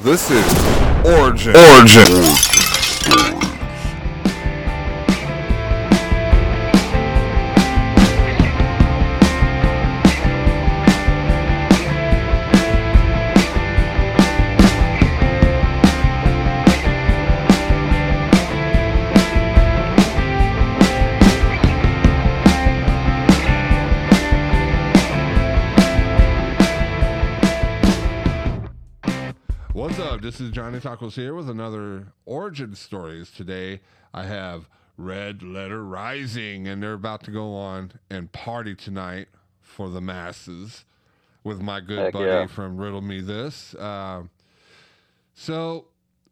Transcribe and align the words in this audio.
This 0.00 0.30
is 0.30 0.44
Origin. 1.04 1.56
Origin. 1.56 3.47
This 30.28 30.42
is 30.42 30.50
Johnny 30.50 30.78
Tacos 30.78 31.14
here 31.14 31.32
with 31.32 31.48
another 31.48 32.08
origin 32.26 32.74
stories. 32.74 33.30
Today 33.30 33.80
I 34.12 34.24
have 34.24 34.68
Red 34.98 35.42
Letter 35.42 35.82
Rising, 35.82 36.68
and 36.68 36.82
they're 36.82 36.92
about 36.92 37.24
to 37.24 37.30
go 37.30 37.54
on 37.54 37.92
and 38.10 38.30
party 38.30 38.74
tonight 38.74 39.28
for 39.62 39.88
the 39.88 40.02
masses 40.02 40.84
with 41.44 41.62
my 41.62 41.80
good 41.80 41.98
Heck 41.98 42.12
buddy 42.12 42.26
yeah. 42.26 42.46
from 42.46 42.76
Riddle 42.76 43.00
Me 43.00 43.22
This. 43.22 43.74
Um, 43.76 44.28
so, 45.32 45.86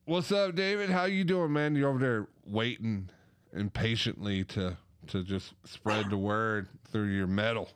what's 0.05 0.31
up, 0.31 0.55
David? 0.55 0.91
How 0.91 1.07
you 1.07 1.25
doing, 1.25 1.55
man? 1.55 1.75
You're 1.75 1.89
over 1.89 1.99
there 1.99 2.29
waiting 2.47 3.09
impatiently 3.55 4.45
to 4.45 4.77
to 5.07 5.23
just 5.25 5.55
spread 5.65 6.11
the 6.11 6.19
word 6.19 6.69
through 6.93 7.15
your 7.15 7.29
metal. 7.29 7.71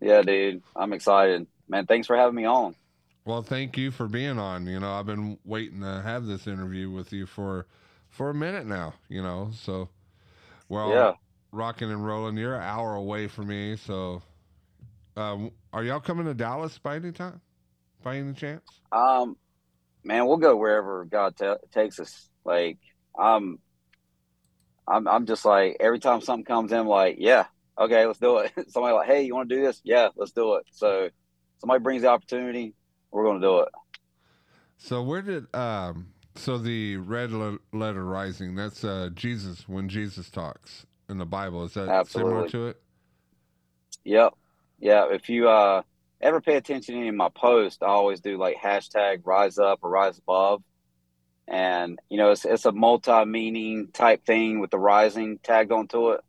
Yeah, 0.00 0.22
dude. 0.22 0.62
I'm 0.76 0.92
excited. 0.92 1.48
Man, 1.68 1.86
thanks 1.86 2.06
for 2.06 2.14
having 2.14 2.36
me 2.36 2.44
on. 2.44 2.76
Well, 3.26 3.42
thank 3.42 3.76
you 3.76 3.90
for 3.90 4.06
being 4.08 4.38
on. 4.38 4.66
You 4.68 4.80
know, 4.80 4.92
I've 4.92 5.06
been 5.06 5.38
waiting 5.44 5.80
to 5.80 6.00
have 6.00 6.26
this 6.26 6.46
interview 6.46 6.90
with 6.90 7.12
you 7.12 7.26
for 7.26 7.66
for 8.08 8.30
a 8.30 8.34
minute 8.34 8.66
now. 8.66 8.94
You 9.08 9.22
know, 9.22 9.50
so 9.52 9.90
we're 10.68 11.08
Yeah. 11.08 11.14
rocking 11.52 11.90
and 11.90 12.06
rolling. 12.06 12.38
You're 12.38 12.56
an 12.56 12.62
hour 12.62 12.94
away 12.94 13.28
from 13.28 13.48
me, 13.48 13.76
so 13.76 14.22
um, 15.16 15.50
are 15.72 15.84
y'all 15.84 16.00
coming 16.00 16.26
to 16.26 16.34
Dallas 16.34 16.78
by 16.78 16.96
any 16.96 17.12
time? 17.12 17.40
By 18.02 18.18
any 18.18 18.34
chance? 18.34 18.80
Um, 18.92 19.36
man, 20.04 20.26
we'll 20.26 20.38
go 20.38 20.56
wherever 20.56 21.04
God 21.04 21.36
ta 21.36 21.56
takes 21.72 22.00
us. 22.00 22.30
Like, 22.44 22.78
I'm, 23.18 23.58
I'm, 24.88 25.08
I'm 25.08 25.26
just 25.26 25.44
like 25.44 25.76
every 25.80 25.98
time 25.98 26.20
something 26.20 26.44
comes 26.44 26.72
in, 26.72 26.78
I'm 26.78 26.86
like, 26.86 27.16
yeah, 27.18 27.46
okay, 27.78 28.06
let's 28.06 28.18
do 28.18 28.38
it. 28.38 28.52
somebody 28.70 28.94
like, 28.94 29.08
hey, 29.08 29.22
you 29.24 29.34
want 29.34 29.48
to 29.48 29.56
do 29.56 29.62
this? 29.62 29.80
Yeah, 29.84 30.08
let's 30.16 30.32
do 30.32 30.54
it. 30.56 30.64
So, 30.70 31.10
somebody 31.58 31.82
brings 31.82 32.02
the 32.02 32.08
opportunity, 32.08 32.74
we're 33.10 33.24
gonna 33.24 33.40
do 33.40 33.60
it. 33.60 33.68
So 34.78 35.02
where 35.02 35.22
did 35.22 35.54
um 35.54 36.08
so 36.34 36.58
the 36.58 36.96
red 36.96 37.32
le- 37.32 37.58
letter 37.72 38.04
rising? 38.04 38.54
That's 38.54 38.84
uh 38.84 39.10
Jesus 39.14 39.68
when 39.68 39.88
Jesus 39.88 40.30
talks 40.30 40.86
in 41.08 41.18
the 41.18 41.26
Bible. 41.26 41.64
Is 41.64 41.74
that 41.74 42.08
similar 42.08 42.48
to 42.48 42.68
it? 42.68 42.80
Yep. 44.04 44.34
Yeah. 44.78 45.06
If 45.10 45.28
you 45.28 45.48
uh 45.48 45.82
ever 46.20 46.40
pay 46.40 46.56
attention 46.56 46.94
to 46.94 47.00
any 47.00 47.08
of 47.08 47.14
my 47.14 47.28
posts, 47.28 47.82
I 47.82 47.86
always 47.86 48.20
do 48.20 48.38
like 48.38 48.56
hashtag 48.56 49.20
rise 49.24 49.58
up 49.58 49.80
or 49.82 49.90
rise 49.90 50.18
above. 50.18 50.62
And 51.48 51.98
you 52.10 52.18
know, 52.18 52.32
it's 52.32 52.44
it's 52.44 52.64
a 52.64 52.72
multi-meaning 52.72 53.88
type 53.92 54.26
thing 54.26 54.60
with 54.60 54.70
the 54.70 54.78
rising 54.78 55.38
tagged 55.42 55.72
onto 55.72 56.10
it, 56.12 56.20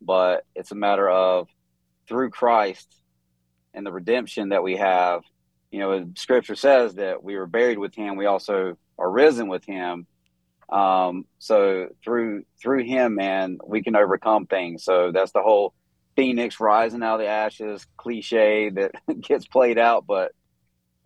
but 0.00 0.44
it's 0.54 0.72
a 0.72 0.76
matter 0.76 1.08
of 1.08 1.48
through 2.08 2.30
Christ 2.30 2.88
and 3.74 3.86
the 3.86 3.92
redemption 3.92 4.50
that 4.50 4.62
we 4.62 4.76
have. 4.76 5.22
You 5.72 5.80
know, 5.80 6.10
Scripture 6.16 6.54
says 6.54 6.94
that 6.94 7.24
we 7.24 7.36
were 7.36 7.46
buried 7.46 7.78
with 7.78 7.94
Him. 7.94 8.16
We 8.16 8.26
also 8.26 8.76
are 8.98 9.10
risen 9.10 9.48
with 9.48 9.64
Him. 9.64 10.06
Um, 10.68 11.24
so 11.38 11.88
through 12.04 12.44
through 12.60 12.84
Him, 12.84 13.16
man, 13.16 13.58
we 13.66 13.82
can 13.82 13.96
overcome 13.96 14.46
things. 14.46 14.84
So 14.84 15.10
that's 15.10 15.32
the 15.32 15.42
whole 15.42 15.74
Phoenix 16.14 16.60
rising 16.60 17.02
out 17.02 17.14
of 17.14 17.20
the 17.20 17.26
ashes 17.26 17.86
cliche 17.96 18.70
that 18.70 18.92
gets 19.20 19.46
played 19.46 19.78
out, 19.78 20.06
but 20.06 20.32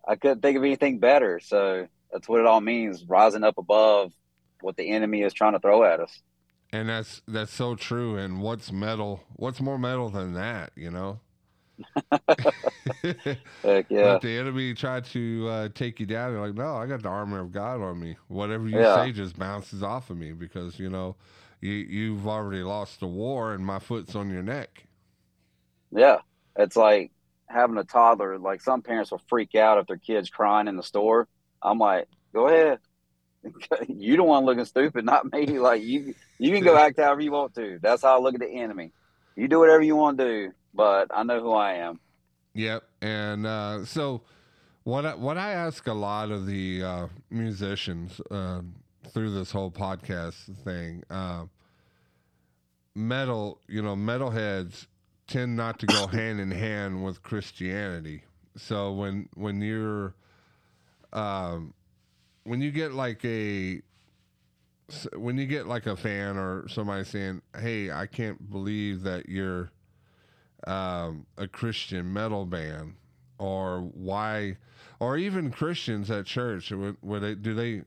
I 0.07 0.15
couldn't 0.15 0.41
think 0.41 0.57
of 0.57 0.63
anything 0.63 0.99
better. 0.99 1.39
So 1.39 1.87
that's 2.11 2.27
what 2.27 2.39
it 2.39 2.45
all 2.45 2.61
means 2.61 3.03
rising 3.05 3.43
up 3.43 3.57
above 3.57 4.13
what 4.61 4.77
the 4.77 4.89
enemy 4.89 5.21
is 5.21 5.33
trying 5.33 5.53
to 5.53 5.59
throw 5.59 5.83
at 5.83 5.99
us. 5.99 6.21
And 6.71 6.89
that's 6.89 7.21
that's 7.27 7.53
so 7.53 7.75
true. 7.75 8.17
And 8.17 8.41
what's 8.41 8.71
metal? 8.71 9.23
What's 9.35 9.61
more 9.61 9.77
metal 9.77 10.09
than 10.09 10.33
that? 10.33 10.71
You 10.75 10.91
know. 10.91 11.19
Heck 13.63 13.87
yeah. 13.89 14.01
Let 14.07 14.21
the 14.21 14.29
enemy 14.37 14.73
try 14.73 15.01
to 15.01 15.47
uh, 15.49 15.69
take 15.73 15.99
you 15.99 16.05
down. 16.05 16.31
You're 16.33 16.45
like, 16.47 16.55
no, 16.55 16.75
I 16.75 16.85
got 16.85 17.01
the 17.01 17.09
armor 17.09 17.39
of 17.39 17.51
God 17.51 17.81
on 17.81 17.99
me. 17.99 18.17
Whatever 18.27 18.67
you 18.67 18.83
Yeah. 18.83 18.85
say 18.85 19.11
just 19.11 19.37
bounces 19.37 19.81
off 19.81 20.09
of 20.09 20.17
me 20.17 20.31
because 20.33 20.79
you 20.79 20.89
know 20.89 21.15
you 21.61 21.71
you've 21.71 22.27
already 22.27 22.63
lost 22.63 22.99
the 22.99 23.07
war 23.07 23.53
and 23.53 23.65
my 23.65 23.79
foot's 23.79 24.15
on 24.15 24.29
your 24.29 24.43
neck. 24.43 24.85
Yeah. 25.91 26.17
It's 26.57 26.75
like 26.75 27.11
having 27.47 27.77
a 27.77 27.83
toddler. 27.83 28.37
Like 28.39 28.61
some 28.61 28.81
parents 28.81 29.11
will 29.11 29.21
freak 29.29 29.55
out 29.55 29.77
if 29.77 29.87
their 29.87 29.97
kid's 29.97 30.29
crying 30.29 30.67
in 30.67 30.75
the 30.75 30.83
store. 30.83 31.27
I'm 31.61 31.79
like, 31.79 32.07
go 32.33 32.47
ahead. 32.47 32.79
you 33.89 34.17
the 34.17 34.23
one 34.23 34.45
looking 34.45 34.65
stupid, 34.65 35.05
not 35.05 35.31
me. 35.31 35.59
Like 35.59 35.83
you 35.83 36.15
you 36.39 36.51
can 36.53 36.63
go 36.63 36.77
act 36.77 36.99
however 36.99 37.21
you 37.21 37.31
want 37.31 37.55
to. 37.55 37.79
That's 37.81 38.03
how 38.03 38.17
I 38.17 38.21
look 38.21 38.35
at 38.35 38.41
the 38.41 38.49
enemy. 38.49 38.93
You 39.35 39.47
do 39.47 39.59
whatever 39.59 39.83
you 39.83 39.95
want 39.95 40.17
to 40.19 40.25
do, 40.25 40.51
but 40.77 41.07
I 41.13 41.23
know 41.23 41.41
who 41.41 41.53
I 41.53 41.73
am. 41.73 41.99
Yep. 42.53 42.83
And 43.01 43.45
uh, 43.45 43.83
so, 43.83 44.21
what 44.83 45.05
I, 45.05 45.15
what 45.15 45.37
I 45.37 45.51
ask 45.51 45.85
a 45.87 45.93
lot 45.93 46.31
of 46.31 46.45
the 46.45 46.83
uh, 46.83 47.07
musicians 47.29 48.21
uh, 48.31 48.61
through 49.09 49.33
this 49.33 49.51
whole 49.51 49.71
podcast 49.71 50.55
thing, 50.63 51.03
uh, 51.09 51.45
metal, 52.95 53.59
you 53.67 53.81
know, 53.81 53.95
metalheads 53.95 54.85
tend 55.27 55.57
not 55.57 55.79
to 55.79 55.87
go 55.87 56.07
hand 56.11 56.39
in 56.39 56.51
hand 56.51 57.03
with 57.03 57.21
Christianity. 57.21 58.23
So 58.55 58.93
when 58.93 59.27
when 59.35 59.61
you're 59.61 60.15
um, 61.11 61.73
when 62.43 62.61
you 62.61 62.71
get 62.71 62.93
like 62.93 63.25
a 63.25 63.81
when 65.15 65.37
you 65.37 65.45
get 65.45 65.67
like 65.67 65.85
a 65.85 65.97
fan 65.97 66.37
or 66.37 66.67
somebody 66.69 67.03
saying, 67.03 67.41
"Hey, 67.59 67.91
I 67.91 68.07
can't 68.07 68.49
believe 68.49 69.03
that 69.03 69.27
you're 69.27 69.71
um, 70.65 71.25
a 71.37 71.47
Christian 71.47 72.11
metal 72.13 72.45
band," 72.45 72.95
or 73.39 73.81
why, 73.81 74.57
or 74.99 75.17
even 75.17 75.51
Christians 75.51 76.09
at 76.11 76.25
church, 76.25 76.71
would, 76.71 76.97
would 77.01 77.21
they 77.21 77.35
do 77.35 77.53
they 77.53 77.83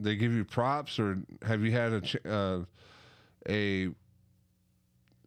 they 0.00 0.16
give 0.16 0.32
you 0.32 0.44
props, 0.44 0.98
or 0.98 1.18
have 1.46 1.62
you 1.62 1.72
had 1.72 1.92
a 1.92 2.30
uh, 2.32 2.64
a 3.48 3.90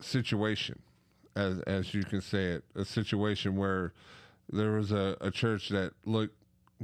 situation, 0.02 0.82
as 1.36 1.60
as 1.62 1.94
you 1.94 2.04
can 2.06 2.22
say 2.22 2.46
it, 2.48 2.64
a 2.76 2.86
situation 2.86 3.56
where 3.56 3.94
there 4.52 4.74
was 4.74 4.92
a, 4.92 5.18
a 5.22 5.32
church 5.32 5.70
that 5.70 5.94
looked 6.06 6.36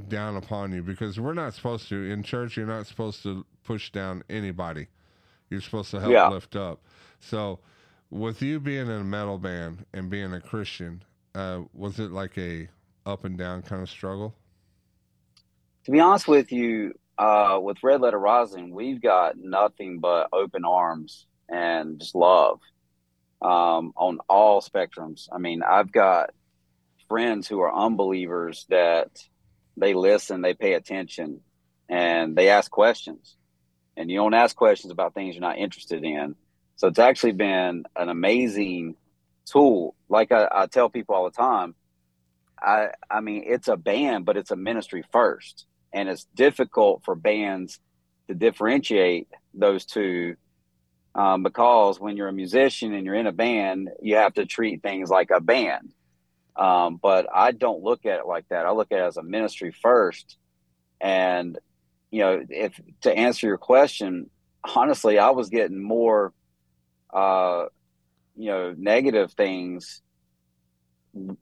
down 0.08 0.36
upon 0.36 0.72
you? 0.72 0.82
Because 0.82 1.20
we're 1.20 1.34
not 1.34 1.54
supposed 1.54 1.88
to 1.90 2.10
in 2.10 2.22
church 2.22 2.56
you're 2.56 2.66
not 2.66 2.86
supposed 2.86 3.22
to 3.24 3.46
push 3.64 3.92
down 3.92 4.24
anybody. 4.30 4.88
You're 5.50 5.60
supposed 5.60 5.90
to 5.92 6.00
help 6.00 6.12
Yeah. 6.12 6.26
lift 6.26 6.56
up. 6.56 6.80
So 7.20 7.60
with 8.12 8.42
you 8.42 8.60
being 8.60 8.88
in 8.88 8.90
a 8.92 9.04
metal 9.04 9.38
band 9.38 9.86
and 9.94 10.10
being 10.10 10.34
a 10.34 10.40
christian 10.42 11.02
uh, 11.36 11.62
was 11.74 12.00
it 12.00 12.12
like 12.12 12.38
a 12.38 12.68
up 13.06 13.24
and 13.24 13.38
down 13.38 13.62
kind 13.62 13.82
of 13.82 13.90
struggle 13.90 14.36
To 15.84 15.92
be 15.92 16.00
honest 16.00 16.28
with 16.28 16.52
you, 16.52 16.94
uh, 17.18 17.58
with 17.62 17.82
Red 17.82 18.02
Letter 18.02 18.18
Rising, 18.18 18.72
we've 18.74 19.02
got 19.02 19.36
nothing 19.38 20.00
but 20.00 20.28
open 20.32 20.64
arms 20.64 21.26
and 21.48 22.00
just 22.00 22.14
love 22.14 22.60
um, 23.42 23.92
on 23.96 24.20
all 24.28 24.62
spectrums. 24.62 25.28
I 25.32 25.38
mean, 25.38 25.62
I've 25.64 25.92
got 25.92 26.30
friends 27.08 27.48
who 27.48 27.60
are 27.60 27.74
unbelievers 27.74 28.66
that 28.70 29.10
they 29.76 29.94
listen, 29.94 30.42
they 30.42 30.54
pay 30.54 30.74
attention, 30.74 31.42
and 31.88 32.36
they 32.36 32.50
ask 32.50 32.70
questions. 32.70 33.36
And 33.96 34.10
you 34.10 34.18
don't 34.18 34.34
ask 34.34 34.56
questions 34.56 34.92
about 34.92 35.14
things 35.14 35.34
you're 35.34 35.42
not 35.42 35.58
interested 35.58 36.04
in. 36.04 36.36
So 36.82 36.88
it's 36.88 36.98
actually 36.98 37.34
been 37.34 37.84
an 37.94 38.08
amazing 38.08 38.96
tool. 39.46 39.94
Like 40.08 40.32
I, 40.32 40.48
I 40.50 40.66
tell 40.66 40.90
people 40.90 41.14
all 41.14 41.22
the 41.22 41.30
time, 41.30 41.76
I 42.60 42.88
I 43.08 43.20
mean 43.20 43.44
it's 43.46 43.68
a 43.68 43.76
band, 43.76 44.24
but 44.24 44.36
it's 44.36 44.50
a 44.50 44.56
ministry 44.56 45.04
first, 45.12 45.66
and 45.92 46.08
it's 46.08 46.26
difficult 46.34 47.04
for 47.04 47.14
bands 47.14 47.78
to 48.26 48.34
differentiate 48.34 49.28
those 49.54 49.86
two 49.86 50.34
um, 51.14 51.44
because 51.44 52.00
when 52.00 52.16
you're 52.16 52.26
a 52.26 52.32
musician 52.32 52.94
and 52.94 53.06
you're 53.06 53.14
in 53.14 53.28
a 53.28 53.32
band, 53.32 53.88
you 54.02 54.16
have 54.16 54.34
to 54.34 54.44
treat 54.44 54.82
things 54.82 55.08
like 55.08 55.30
a 55.30 55.40
band. 55.40 55.92
Um, 56.56 56.98
but 57.00 57.28
I 57.32 57.52
don't 57.52 57.84
look 57.84 58.06
at 58.06 58.18
it 58.18 58.26
like 58.26 58.48
that. 58.48 58.66
I 58.66 58.72
look 58.72 58.90
at 58.90 58.98
it 58.98 59.04
as 59.04 59.18
a 59.18 59.22
ministry 59.22 59.70
first, 59.70 60.36
and 61.00 61.56
you 62.10 62.22
know, 62.22 62.44
if 62.48 62.72
to 63.02 63.16
answer 63.16 63.46
your 63.46 63.56
question, 63.56 64.30
honestly, 64.74 65.20
I 65.20 65.30
was 65.30 65.48
getting 65.48 65.80
more, 65.80 66.32
uh, 67.12 67.66
you 68.36 68.50
know, 68.50 68.74
negative 68.76 69.32
things 69.32 70.02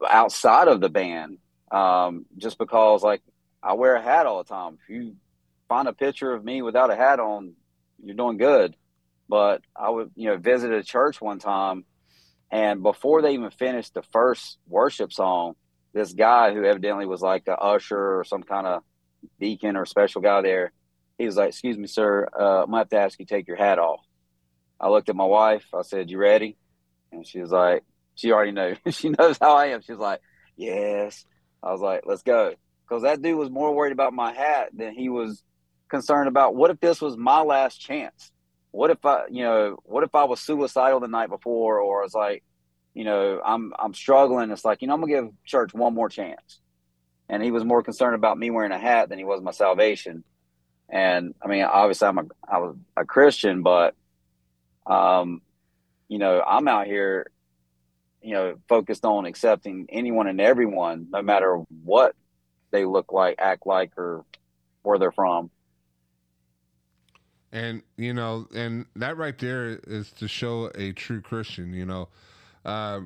outside 0.08 0.68
of 0.68 0.80
the 0.80 0.88
band 0.88 1.38
um, 1.70 2.26
just 2.36 2.58
because 2.58 3.02
like 3.02 3.22
I 3.62 3.74
wear 3.74 3.94
a 3.94 4.02
hat 4.02 4.26
all 4.26 4.42
the 4.42 4.48
time. 4.48 4.78
If 4.82 4.88
you 4.88 5.16
find 5.68 5.86
a 5.88 5.92
picture 5.92 6.32
of 6.32 6.44
me 6.44 6.62
without 6.62 6.90
a 6.90 6.96
hat 6.96 7.20
on, 7.20 7.52
you're 8.02 8.16
doing 8.16 8.38
good. 8.38 8.76
But 9.28 9.62
I 9.76 9.90
would, 9.90 10.10
you 10.16 10.28
know, 10.28 10.36
visit 10.38 10.72
a 10.72 10.82
church 10.82 11.20
one 11.20 11.38
time, 11.38 11.84
and 12.50 12.82
before 12.82 13.22
they 13.22 13.34
even 13.34 13.50
finished 13.50 13.94
the 13.94 14.02
first 14.02 14.58
worship 14.66 15.12
song, 15.12 15.54
this 15.92 16.12
guy 16.12 16.52
who 16.52 16.64
evidently 16.64 17.06
was 17.06 17.22
like 17.22 17.46
a 17.46 17.56
usher 17.56 18.18
or 18.18 18.24
some 18.24 18.42
kind 18.42 18.66
of 18.66 18.82
deacon 19.38 19.76
or 19.76 19.86
special 19.86 20.20
guy 20.20 20.42
there, 20.42 20.72
he 21.16 21.26
was 21.26 21.36
like, 21.36 21.50
"Excuse 21.50 21.78
me, 21.78 21.86
sir, 21.86 22.28
uh, 22.36 22.62
I'm 22.62 22.66
gonna 22.66 22.78
have 22.78 22.88
to 22.88 22.98
ask 22.98 23.20
you 23.20 23.24
to 23.24 23.32
take 23.32 23.46
your 23.46 23.56
hat 23.56 23.78
off." 23.78 24.04
I 24.80 24.88
looked 24.88 25.08
at 25.08 25.16
my 25.16 25.24
wife. 25.24 25.66
I 25.74 25.82
said, 25.82 26.10
"You 26.10 26.18
ready?" 26.18 26.56
And 27.12 27.26
she 27.26 27.40
was 27.40 27.50
like, 27.50 27.84
"She 28.14 28.32
already 28.32 28.52
knows. 28.52 28.76
she 28.90 29.10
knows 29.10 29.38
how 29.40 29.54
I 29.54 29.66
am." 29.66 29.82
She 29.82 29.92
was 29.92 30.00
like, 30.00 30.20
"Yes." 30.56 31.24
I 31.62 31.72
was 31.72 31.80
like, 31.80 32.02
"Let's 32.06 32.22
go," 32.22 32.54
because 32.88 33.02
that 33.02 33.20
dude 33.20 33.38
was 33.38 33.50
more 33.50 33.74
worried 33.74 33.92
about 33.92 34.14
my 34.14 34.32
hat 34.32 34.70
than 34.72 34.94
he 34.94 35.08
was 35.08 35.42
concerned 35.90 36.28
about 36.28 36.54
what 36.54 36.70
if 36.70 36.80
this 36.80 37.00
was 37.00 37.16
my 37.16 37.42
last 37.42 37.80
chance. 37.80 38.32
What 38.70 38.90
if 38.90 39.04
I, 39.04 39.26
you 39.30 39.42
know, 39.42 39.76
what 39.82 40.04
if 40.04 40.14
I 40.14 40.24
was 40.24 40.40
suicidal 40.40 41.00
the 41.00 41.08
night 41.08 41.28
before, 41.28 41.80
or 41.80 42.00
I 42.00 42.04
was 42.04 42.14
like, 42.14 42.44
you 42.94 43.04
know, 43.04 43.40
I'm 43.44 43.72
I'm 43.78 43.94
struggling. 43.94 44.50
It's 44.50 44.64
like, 44.64 44.80
you 44.80 44.88
know, 44.88 44.94
I'm 44.94 45.00
gonna 45.00 45.12
give 45.12 45.30
church 45.44 45.74
one 45.74 45.94
more 45.94 46.08
chance. 46.08 46.60
And 47.28 47.42
he 47.42 47.50
was 47.50 47.64
more 47.64 47.82
concerned 47.82 48.14
about 48.14 48.38
me 48.38 48.50
wearing 48.50 48.72
a 48.72 48.78
hat 48.78 49.08
than 49.08 49.18
he 49.18 49.24
was 49.24 49.42
my 49.42 49.52
salvation. 49.52 50.24
And 50.88 51.34
I 51.42 51.48
mean, 51.48 51.62
obviously, 51.62 52.08
I'm 52.08 52.18
a 52.18 52.24
I 52.48 52.58
was 52.58 52.76
a 52.96 53.04
Christian, 53.04 53.62
but 53.62 53.94
um, 54.86 55.42
you 56.08 56.18
know, 56.18 56.42
I'm 56.46 56.68
out 56.68 56.86
here, 56.86 57.30
you 58.22 58.32
know, 58.32 58.56
focused 58.68 59.04
on 59.04 59.26
accepting 59.26 59.86
anyone 59.90 60.26
and 60.26 60.40
everyone, 60.40 61.06
no 61.10 61.22
matter 61.22 61.62
what 61.84 62.14
they 62.70 62.84
look 62.84 63.12
like, 63.12 63.36
act 63.38 63.66
like, 63.66 63.92
or 63.96 64.24
where 64.82 64.98
they're 64.98 65.12
from. 65.12 65.50
And 67.52 67.82
you 67.96 68.14
know, 68.14 68.46
and 68.54 68.86
that 68.94 69.16
right 69.16 69.36
there 69.36 69.80
is 69.86 70.12
to 70.12 70.28
show 70.28 70.70
a 70.76 70.92
true 70.92 71.20
Christian. 71.20 71.72
You 71.72 71.84
know, 71.84 72.08
uh, 72.64 73.00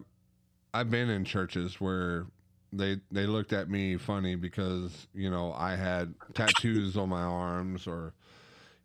I've 0.75 0.91
been 0.91 1.09
in 1.09 1.25
churches 1.25 1.81
where 1.81 2.27
they 2.73 3.01
they 3.11 3.27
looked 3.27 3.53
at 3.53 3.71
me 3.71 3.97
funny 3.97 4.35
because 4.35 5.07
you 5.15 5.31
know 5.31 5.55
I 5.57 5.77
had 5.77 6.15
tattoos 6.35 6.97
on 6.97 7.09
my 7.09 7.23
arms 7.23 7.87
or 7.87 8.13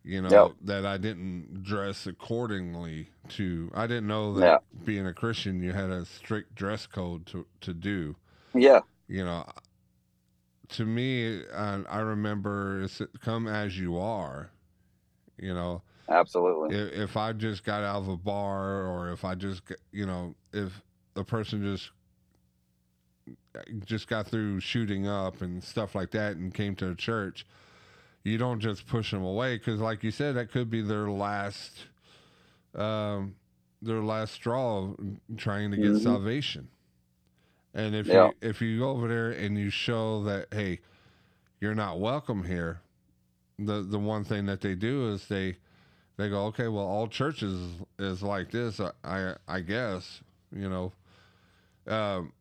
you 0.04 0.22
know 0.22 0.30
Yep. 0.30 0.52
that 0.62 0.86
I 0.86 0.98
didn't 0.98 1.62
dress 1.64 2.06
accordingly 2.06 3.10
to. 3.30 3.70
I 3.74 3.86
didn't 3.86 4.08
know 4.08 4.34
that 4.34 4.62
being 4.84 5.06
a 5.06 5.14
Christian 5.14 5.62
you 5.62 5.72
had 5.72 5.90
a 5.90 6.04
strict 6.04 6.54
dress 6.54 6.86
code 6.86 7.26
to 7.26 7.46
to 7.62 7.74
do. 7.74 8.16
Yeah, 8.54 8.80
You 9.08 9.24
know, 9.24 9.46
to 10.70 10.84
me, 10.84 11.42
uh, 11.52 11.80
I 11.88 11.98
remember 12.00 12.82
it's 12.82 13.02
come 13.20 13.46
as 13.48 13.78
you 13.78 13.98
are. 13.98 14.50
You 15.38 15.54
know, 15.54 15.82
absolutely. 16.08 16.70
if, 16.70 16.92
if 16.92 17.16
I 17.16 17.32
just 17.32 17.64
got 17.64 17.82
out 17.84 18.02
of 18.02 18.08
a 18.08 18.16
bar 18.16 18.86
or 18.86 19.12
if 19.12 19.24
I 19.24 19.34
just, 19.34 19.62
you 19.92 20.06
know, 20.06 20.34
if 20.52 20.82
a 21.16 21.24
person 21.24 21.62
just 21.62 21.90
just 23.84 24.08
got 24.08 24.26
through 24.28 24.60
shooting 24.60 25.06
up 25.08 25.42
and 25.42 25.62
stuff 25.62 25.94
like 25.94 26.10
that 26.12 26.36
and 26.36 26.54
came 26.54 26.74
to 26.76 26.90
a 26.90 26.94
church, 26.94 27.46
you 28.24 28.38
don't 28.38 28.60
just 28.60 28.86
push 28.86 29.10
them 29.10 29.22
away 29.24 29.56
because, 29.58 29.80
like 29.80 30.04
you 30.04 30.10
said, 30.10 30.36
that 30.36 30.50
could 30.50 30.70
be 30.70 30.82
their 30.82 31.10
last, 31.10 31.86
um, 32.74 33.36
their 33.82 34.02
last 34.02 34.34
straw 34.34 34.94
trying 35.36 35.70
to 35.70 35.78
get 35.78 35.96
Mhm. 35.96 35.96
salvation. 35.96 36.68
And 37.74 37.94
if 37.94 38.12
Yeah. 38.12 38.14
you 38.14 38.34
if 38.42 38.60
you 38.60 38.78
go 38.80 38.90
over 38.90 39.08
there 39.08 39.30
and 39.30 39.56
you 39.58 39.70
show 39.70 40.22
that 40.24 40.48
hey, 40.52 40.80
you're 41.60 41.74
not 41.74 42.00
welcome 42.00 42.44
here, 42.44 42.80
the 43.58 43.82
the 43.82 43.98
one 43.98 44.24
thing 44.24 44.46
that 44.46 44.60
they 44.60 44.74
do 44.74 45.08
is 45.12 45.28
they 45.28 45.56
they 46.16 46.28
go 46.28 46.46
okay, 46.46 46.68
well 46.68 46.84
all 46.86 47.08
churches 47.08 47.74
is 47.98 48.22
like 48.22 48.50
this, 48.50 48.80
I 48.80 48.92
I, 49.04 49.36
I 49.48 49.60
guess 49.60 50.22
you 50.54 50.68
know. 50.68 50.92
Um, 51.86 52.32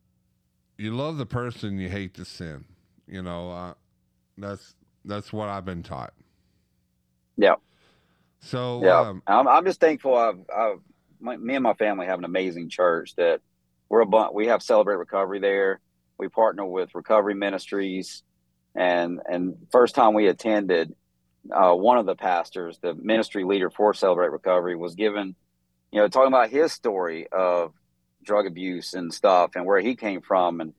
you 0.77 0.95
love 0.95 1.17
the 1.17 1.25
person, 1.25 1.77
you 1.79 1.89
hate 1.89 2.15
the 2.15 2.25
sin. 2.25 2.65
You 3.07 3.21
know, 3.23 3.51
uh, 3.51 3.73
that's 4.37 4.75
that's 5.05 5.33
what 5.33 5.49
I've 5.49 5.65
been 5.65 5.83
taught. 5.83 6.13
Yeah. 7.37 7.55
So 8.41 8.83
Yeah, 8.83 8.99
um, 8.99 9.23
I'm, 9.27 9.47
I'm 9.47 9.65
just 9.65 9.79
thankful. 9.79 10.15
I've, 10.15 10.39
I've 10.55 10.79
my, 11.19 11.37
me 11.37 11.55
and 11.55 11.63
my 11.63 11.73
family 11.73 12.05
have 12.05 12.19
an 12.19 12.25
amazing 12.25 12.69
church 12.69 13.15
that 13.15 13.41
we're 13.89 14.01
a 14.01 14.05
bunch. 14.05 14.33
We 14.33 14.47
have 14.47 14.61
Celebrate 14.61 14.95
Recovery 14.95 15.39
there. 15.39 15.79
We 16.17 16.27
partner 16.27 16.65
with 16.65 16.93
Recovery 16.95 17.33
Ministries, 17.33 18.23
and 18.75 19.19
and 19.25 19.55
first 19.71 19.95
time 19.95 20.13
we 20.13 20.27
attended, 20.27 20.93
uh, 21.51 21.73
one 21.73 21.97
of 21.97 22.05
the 22.05 22.15
pastors, 22.15 22.77
the 22.81 22.93
ministry 22.93 23.43
leader 23.43 23.69
for 23.69 23.93
Celebrate 23.93 24.31
Recovery, 24.31 24.75
was 24.75 24.95
given, 24.95 25.35
you 25.91 25.99
know, 25.99 26.07
talking 26.07 26.27
about 26.27 26.49
his 26.49 26.71
story 26.71 27.27
of 27.31 27.73
drug 28.23 28.45
abuse 28.45 28.93
and 28.93 29.13
stuff 29.13 29.51
and 29.55 29.65
where 29.65 29.79
he 29.79 29.95
came 29.95 30.21
from. 30.21 30.59
And 30.61 30.73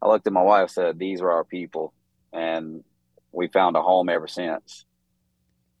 I 0.00 0.08
looked 0.08 0.26
at 0.26 0.32
my 0.32 0.42
wife, 0.42 0.62
and 0.62 0.70
said, 0.70 0.98
"These 0.98 1.20
are 1.20 1.30
our 1.30 1.44
people," 1.44 1.92
and 2.32 2.84
we 3.34 3.48
found 3.48 3.76
a 3.76 3.82
home 3.82 4.08
ever 4.08 4.26
since. 4.26 4.84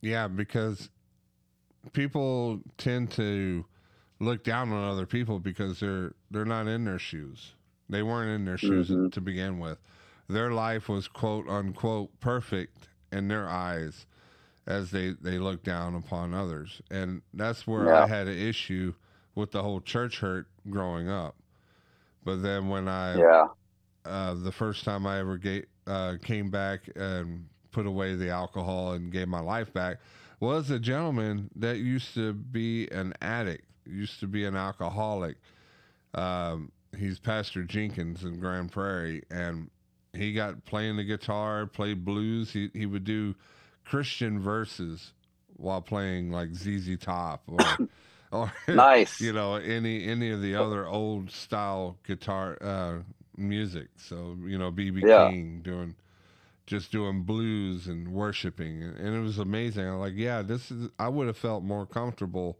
Yeah, 0.00 0.28
because 0.28 0.90
people 1.92 2.60
tend 2.78 3.10
to 3.12 3.64
look 4.20 4.44
down 4.44 4.72
on 4.72 4.90
other 4.90 5.06
people 5.06 5.38
because 5.38 5.80
they're 5.80 6.12
they're 6.30 6.44
not 6.44 6.66
in 6.66 6.84
their 6.84 6.98
shoes. 6.98 7.54
They 7.88 8.02
weren't 8.02 8.30
in 8.30 8.44
their 8.44 8.58
shoes 8.58 8.88
Mhm. 8.90 9.12
to 9.12 9.20
begin 9.20 9.58
with. 9.58 9.78
Their 10.28 10.52
life 10.52 10.88
was 10.88 11.08
quote 11.08 11.48
unquote 11.48 12.18
perfect 12.20 12.88
in 13.12 13.28
their 13.28 13.48
eyes 13.48 14.06
as 14.66 14.90
they 14.90 15.10
they 15.12 15.38
look 15.38 15.62
down 15.62 15.94
upon 15.94 16.32
others. 16.34 16.80
And 16.90 17.22
that's 17.34 17.66
where 17.66 17.94
I 17.94 18.06
had 18.06 18.26
an 18.28 18.38
issue 18.38 18.94
with 19.34 19.50
the 19.52 19.62
whole 19.62 19.80
church 19.80 20.20
hurt 20.20 20.46
growing 20.70 21.08
up. 21.08 21.36
But 22.24 22.36
then 22.42 22.68
when 22.68 22.88
I 22.88 23.16
Yeah, 23.18 23.46
uh, 24.06 24.34
the 24.34 24.52
first 24.52 24.84
time 24.84 25.06
I 25.06 25.18
ever 25.18 25.36
ga- 25.36 25.66
uh, 25.86 26.14
came 26.22 26.50
back 26.50 26.88
and 26.96 27.46
put 27.72 27.86
away 27.86 28.14
the 28.14 28.30
alcohol 28.30 28.92
and 28.92 29.12
gave 29.12 29.28
my 29.28 29.40
life 29.40 29.72
back 29.72 29.98
was 30.40 30.70
a 30.70 30.78
gentleman 30.78 31.50
that 31.56 31.78
used 31.78 32.14
to 32.14 32.32
be 32.32 32.88
an 32.90 33.14
addict, 33.22 33.64
used 33.86 34.20
to 34.20 34.26
be 34.26 34.44
an 34.44 34.56
alcoholic. 34.56 35.36
Um, 36.14 36.70
he's 36.96 37.18
Pastor 37.18 37.64
Jenkins 37.64 38.24
in 38.24 38.38
Grand 38.38 38.70
Prairie, 38.70 39.22
and 39.30 39.70
he 40.12 40.32
got 40.32 40.64
playing 40.64 40.96
the 40.96 41.04
guitar, 41.04 41.66
played 41.66 42.04
blues. 42.04 42.52
He 42.52 42.70
he 42.74 42.86
would 42.86 43.04
do 43.04 43.34
Christian 43.84 44.38
verses 44.38 45.12
while 45.56 45.80
playing 45.80 46.30
like 46.30 46.54
ZZ 46.54 46.98
Top 46.98 47.42
or 47.46 47.88
or 48.32 48.52
nice. 48.68 49.20
you 49.20 49.32
know 49.32 49.54
any 49.54 50.06
any 50.06 50.30
of 50.30 50.42
the 50.42 50.54
other 50.54 50.86
old 50.86 51.30
style 51.30 51.96
guitar 52.06 52.58
uh 52.60 52.98
music 53.36 53.88
so 53.96 54.36
you 54.44 54.58
know 54.58 54.70
B.B. 54.70 55.02
Yeah. 55.04 55.30
king 55.30 55.60
doing 55.62 55.94
just 56.66 56.92
doing 56.92 57.22
blues 57.22 57.86
and 57.88 58.08
worshiping 58.08 58.82
and, 58.82 59.14
it 59.16 59.20
was 59.20 59.38
amazing 59.38 59.86
i'm 59.86 59.98
like 60.00 60.14
yeah 60.16 60.42
this 60.42 60.70
is 60.70 60.88
i 60.98 61.08
would 61.08 61.26
have 61.26 61.36
felt 61.36 61.62
more 61.62 61.86
comfortable 61.86 62.58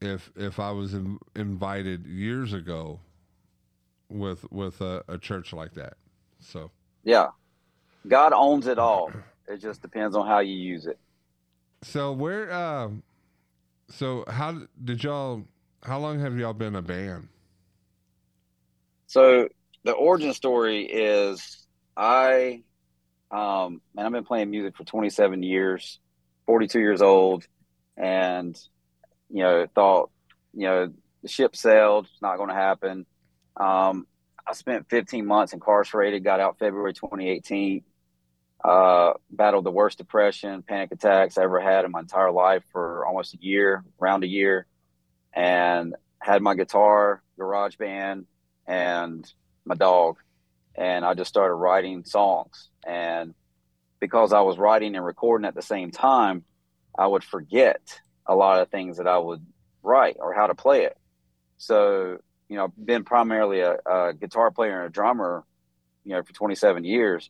if 0.00 0.30
if 0.36 0.60
i 0.60 0.70
was 0.70 0.94
in, 0.94 1.18
invited 1.36 2.06
years 2.06 2.52
ago 2.52 3.00
with 4.10 4.50
with 4.52 4.80
a, 4.80 5.04
a 5.08 5.18
church 5.18 5.52
like 5.52 5.74
that 5.74 5.94
so 6.40 6.70
Yeah. 7.04 7.28
God 8.08 8.32
owns 8.34 8.66
it 8.66 8.78
all. 8.78 9.12
It 9.48 9.58
just 9.58 9.82
depends 9.82 10.16
on 10.16 10.26
how 10.26 10.40
you 10.40 10.54
use 10.56 10.86
it. 10.86 10.98
so 11.82 12.12
where 12.12 12.52
um 12.52 13.02
so 13.88 14.24
how 14.28 14.56
did 14.84 15.02
y'all 15.04 15.44
how 15.84 15.98
long 15.98 16.20
have 16.20 16.36
y'all 16.38 16.52
been 16.52 16.76
a 16.76 16.82
band 16.82 17.28
So 19.10 19.48
the 19.82 19.90
origin 19.90 20.32
story 20.34 20.84
is 20.84 21.66
I 21.96 22.62
um 23.32 23.82
and 23.96 24.06
I've 24.06 24.12
been 24.12 24.24
playing 24.24 24.50
music 24.50 24.76
for 24.76 24.84
27 24.84 25.42
years, 25.42 25.98
42 26.46 26.78
years 26.78 27.02
old, 27.02 27.44
and 27.96 28.56
you 29.28 29.42
know, 29.42 29.66
thought, 29.74 30.10
you 30.54 30.68
know, 30.68 30.92
the 31.22 31.28
ship 31.28 31.56
sailed, 31.56 32.06
it's 32.06 32.22
not 32.22 32.36
gonna 32.38 32.54
happen. 32.54 33.04
Um 33.56 34.06
I 34.46 34.52
spent 34.52 34.88
15 34.88 35.26
months 35.26 35.54
incarcerated, 35.54 36.22
got 36.22 36.38
out 36.38 36.60
February 36.60 36.94
2018. 36.94 37.82
Uh, 38.62 39.14
battled 39.30 39.64
the 39.64 39.70
worst 39.72 39.98
depression, 39.98 40.62
panic 40.62 40.92
attacks 40.92 41.36
I 41.36 41.42
ever 41.42 41.60
had 41.60 41.84
in 41.84 41.90
my 41.90 42.00
entire 42.00 42.30
life 42.30 42.62
for 42.70 43.06
almost 43.06 43.34
a 43.34 43.38
year, 43.40 43.82
around 44.00 44.22
a 44.22 44.28
year, 44.28 44.66
and 45.32 45.96
had 46.20 46.42
my 46.42 46.54
guitar, 46.54 47.22
garage 47.38 47.76
band, 47.76 48.26
and 48.70 49.30
my 49.64 49.74
dog. 49.74 50.16
And 50.76 51.04
I 51.04 51.14
just 51.14 51.28
started 51.28 51.54
writing 51.54 52.04
songs. 52.04 52.70
And 52.86 53.34
because 53.98 54.32
I 54.32 54.40
was 54.40 54.58
writing 54.58 54.94
and 54.94 55.04
recording 55.04 55.44
at 55.44 55.56
the 55.56 55.62
same 55.62 55.90
time, 55.90 56.44
I 56.96 57.06
would 57.06 57.24
forget 57.24 57.80
a 58.26 58.34
lot 58.34 58.60
of 58.60 58.68
things 58.68 58.98
that 58.98 59.08
I 59.08 59.18
would 59.18 59.44
write 59.82 60.16
or 60.20 60.32
how 60.32 60.46
to 60.46 60.54
play 60.54 60.84
it. 60.84 60.96
So, 61.58 62.18
you 62.48 62.56
know, 62.56 62.72
been 62.82 63.04
primarily 63.04 63.60
a, 63.60 63.76
a 63.84 64.14
guitar 64.14 64.52
player 64.52 64.78
and 64.78 64.86
a 64.86 64.92
drummer, 64.92 65.44
you 66.04 66.14
know, 66.14 66.22
for 66.22 66.32
27 66.32 66.84
years. 66.84 67.28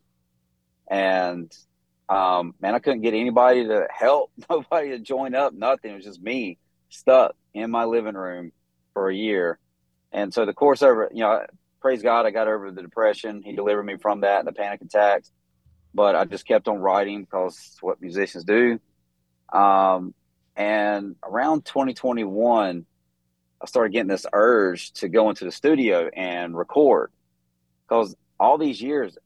and 0.89 1.51
um, 2.11 2.55
man, 2.61 2.75
I 2.75 2.81
couldn't 2.81 3.03
get 3.03 3.15
anybody 3.15 3.65
to 3.69 3.87
help, 3.89 4.33
nobody 4.51 4.91
to 4.91 4.99
join 4.99 5.35
up, 5.35 5.55
nothing. 5.55 5.93
It 5.93 5.97
was 5.97 6.05
just 6.05 6.21
me 6.21 6.59
stuck 6.91 7.37
in 7.55 7.71
my 7.71 7.85
living 7.85 8.17
room 8.17 8.53
for 8.93 9.09
a 9.09 9.15
year. 9.15 9.59
And 10.13 10.33
so 10.33 10.45
the 10.45 10.53
course 10.53 10.83
over, 10.83 11.11
you 11.13 11.21
know, 11.21 11.45
praise 11.81 12.03
God, 12.03 12.27
I 12.27 12.31
got 12.31 12.49
over 12.49 12.71
the 12.71 12.83
depression. 12.83 13.43
He 13.43 13.53
delivered 13.53 13.85
me 13.85 13.97
from 13.97 14.21
that 14.21 14.41
and 14.41 14.49
the 14.49 14.53
panic 14.53 14.83
attacks. 14.83 15.31
But 15.95 16.15
I 16.15 16.25
just 16.25 16.47
kept 16.47 16.69
on 16.69 16.79
writing 16.79 17.23
because 17.23 17.57
it's 17.57 17.83
what 17.83 18.01
musicians 18.01 18.45
do. 18.45 18.79
Um, 19.53 20.15
and 20.57 21.17
around 21.25 21.65
2021, 21.65 22.87
I 23.63 23.67
started 23.67 23.93
getting 23.93 24.09
this 24.09 24.27
urge 24.33 24.93
to 24.95 25.09
go 25.09 25.31
into 25.31 25.45
the 25.45 25.53
studio 25.53 26.09
and 26.15 26.57
record 26.57 27.11
because 27.89 28.15
all 28.39 28.57
these 28.57 28.81
years, 28.81 29.17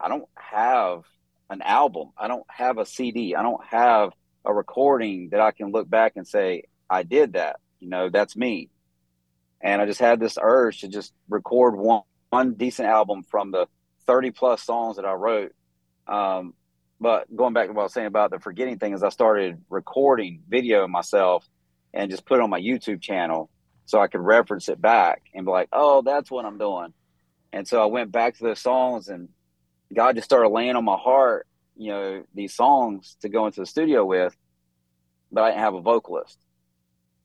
I 0.00 0.08
don't 0.08 0.28
have 0.34 1.02
an 1.50 1.62
album. 1.62 2.10
I 2.16 2.28
don't 2.28 2.46
have 2.48 2.78
a 2.78 2.86
CD. 2.86 3.34
I 3.34 3.42
don't 3.42 3.64
have 3.64 4.12
a 4.44 4.52
recording 4.52 5.30
that 5.30 5.40
I 5.40 5.52
can 5.52 5.70
look 5.70 5.88
back 5.88 6.12
and 6.16 6.26
say, 6.26 6.64
I 6.88 7.02
did 7.02 7.34
that. 7.34 7.56
You 7.78 7.88
know, 7.88 8.08
that's 8.08 8.36
me. 8.36 8.70
And 9.60 9.80
I 9.80 9.86
just 9.86 10.00
had 10.00 10.20
this 10.20 10.38
urge 10.40 10.80
to 10.80 10.88
just 10.88 11.12
record 11.28 11.76
one, 11.76 12.02
one 12.30 12.54
decent 12.54 12.88
album 12.88 13.22
from 13.22 13.50
the 13.50 13.66
30 14.06 14.30
plus 14.30 14.62
songs 14.62 14.96
that 14.96 15.04
I 15.04 15.12
wrote. 15.12 15.54
Um, 16.06 16.54
but 17.00 17.34
going 17.34 17.52
back 17.52 17.66
to 17.66 17.72
what 17.72 17.82
I 17.82 17.84
was 17.84 17.92
saying 17.92 18.06
about 18.06 18.30
the 18.30 18.38
forgetting 18.38 18.78
thing 18.78 18.94
is 18.94 19.02
I 19.02 19.10
started 19.10 19.62
recording 19.68 20.42
video 20.48 20.86
myself 20.86 21.46
and 21.92 22.10
just 22.10 22.24
put 22.24 22.38
it 22.38 22.42
on 22.42 22.50
my 22.50 22.60
YouTube 22.60 23.02
channel 23.02 23.50
so 23.84 24.00
I 24.00 24.08
could 24.08 24.20
reference 24.20 24.68
it 24.68 24.80
back 24.80 25.22
and 25.34 25.44
be 25.44 25.52
like, 25.52 25.68
oh, 25.72 26.02
that's 26.02 26.30
what 26.30 26.44
I'm 26.44 26.58
doing. 26.58 26.92
And 27.52 27.66
so 27.66 27.82
I 27.82 27.86
went 27.86 28.12
back 28.12 28.36
to 28.36 28.44
those 28.44 28.60
songs 28.60 29.08
and 29.08 29.28
God 29.94 30.16
just 30.16 30.24
started 30.24 30.48
laying 30.48 30.76
on 30.76 30.84
my 30.84 30.96
heart, 30.96 31.46
you 31.76 31.90
know, 31.90 32.24
these 32.34 32.54
songs 32.54 33.16
to 33.20 33.28
go 33.28 33.46
into 33.46 33.60
the 33.60 33.66
studio 33.66 34.04
with, 34.04 34.36
but 35.30 35.44
I 35.44 35.50
didn't 35.50 35.60
have 35.60 35.74
a 35.74 35.80
vocalist. 35.80 36.38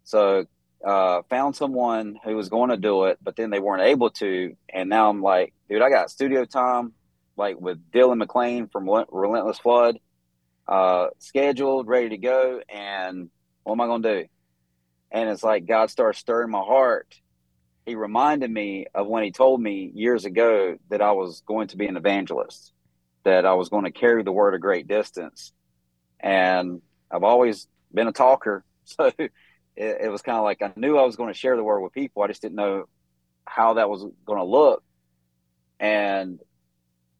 So 0.03 0.45
uh, 0.85 1.21
found 1.29 1.55
someone 1.55 2.17
who 2.23 2.35
was 2.35 2.49
going 2.49 2.69
to 2.69 2.77
do 2.77 3.05
it, 3.05 3.19
but 3.21 3.35
then 3.35 3.49
they 3.49 3.59
weren't 3.59 3.83
able 3.83 4.09
to. 4.11 4.55
And 4.69 4.89
now 4.89 5.09
I'm 5.09 5.21
like, 5.21 5.53
dude, 5.69 5.81
I 5.81 5.89
got 5.89 6.09
studio 6.09 6.45
time, 6.45 6.93
like 7.37 7.59
with 7.59 7.91
Dylan 7.91 8.17
McLean 8.17 8.67
from 8.67 8.89
Relentless 9.11 9.59
Flood, 9.59 9.99
uh, 10.67 11.07
scheduled, 11.19 11.87
ready 11.87 12.09
to 12.09 12.17
go. 12.17 12.61
And 12.69 13.29
what 13.63 13.73
am 13.73 13.81
I 13.81 13.85
going 13.85 14.03
to 14.03 14.23
do? 14.23 14.27
And 15.11 15.29
it's 15.29 15.43
like 15.43 15.65
God 15.65 15.89
started 15.89 16.17
stirring 16.17 16.51
my 16.51 16.61
heart. 16.61 17.13
He 17.85 17.95
reminded 17.95 18.49
me 18.49 18.85
of 18.93 19.07
when 19.07 19.23
he 19.23 19.31
told 19.31 19.61
me 19.61 19.91
years 19.93 20.25
ago 20.25 20.77
that 20.89 21.01
I 21.01 21.11
was 21.11 21.41
going 21.45 21.67
to 21.69 21.77
be 21.77 21.87
an 21.87 21.97
evangelist, 21.97 22.73
that 23.23 23.45
I 23.45 23.53
was 23.53 23.69
going 23.69 23.85
to 23.85 23.91
carry 23.91 24.23
the 24.23 24.31
word 24.31 24.53
a 24.53 24.59
great 24.59 24.87
distance. 24.87 25.51
And 26.19 26.81
I've 27.09 27.23
always 27.23 27.67
been 27.93 28.07
a 28.07 28.13
talker. 28.13 28.63
So 28.83 29.11
it, 29.75 30.01
it 30.01 30.11
was 30.11 30.21
kind 30.21 30.37
of 30.37 30.43
like 30.43 30.61
I 30.61 30.71
knew 30.75 30.97
I 30.97 31.05
was 31.05 31.15
going 31.15 31.31
to 31.31 31.37
share 31.37 31.55
the 31.55 31.63
word 31.63 31.81
with 31.81 31.93
people. 31.93 32.23
I 32.23 32.27
just 32.27 32.41
didn't 32.41 32.55
know 32.55 32.85
how 33.45 33.75
that 33.75 33.89
was 33.89 34.05
going 34.25 34.39
to 34.39 34.45
look. 34.45 34.83
And 35.79 36.39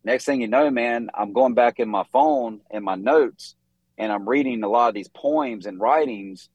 next 0.03 0.25
thing 0.25 0.41
you 0.41 0.48
know, 0.48 0.70
man, 0.70 1.10
I'm 1.13 1.34
going 1.34 1.53
back 1.53 1.79
in 1.79 1.89
my 1.89 2.03
phone 2.12 2.62
and 2.70 2.84
my 2.84 2.96
notes, 2.96 3.55
and 3.98 4.12
I'm 4.12 4.27
reading 4.27 4.63
a 4.63 4.70
lot 4.70 4.89
of 4.89 4.93
these 4.93 5.10
poems 5.10 5.65
and 5.65 5.79
writings 5.79 6.50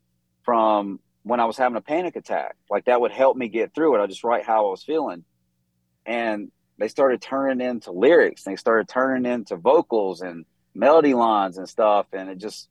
from 0.45 1.00
when 1.23 1.41
I 1.41 1.45
was 1.45 1.57
having 1.57 1.76
a 1.76 1.81
panic 1.81 2.17
attack. 2.17 2.57
Like 2.71 2.85
that 2.85 3.00
would 3.00 3.11
help 3.11 3.37
me 3.37 3.49
get 3.49 3.75
through 3.75 3.97
it. 3.97 4.03
I 4.03 4.07
just 4.07 4.25
write 4.25 4.45
how 4.45 4.67
I 4.67 4.71
was 4.71 4.85
feeling. 4.85 5.25
And 6.05 6.53
they 6.79 6.88
started 6.88 7.21
turning 7.21 7.67
into 7.67 7.91
lyrics. 7.91 8.45
They 8.45 8.57
started 8.57 8.88
turning 8.88 9.31
into 9.31 9.57
vocals 9.57 10.21
and 10.21 10.45
melody 10.75 11.15
lines 11.15 11.59
and 11.59 11.69
stuff. 11.69 12.07
And 12.12 12.29
it 12.29 12.38
just 12.38 12.69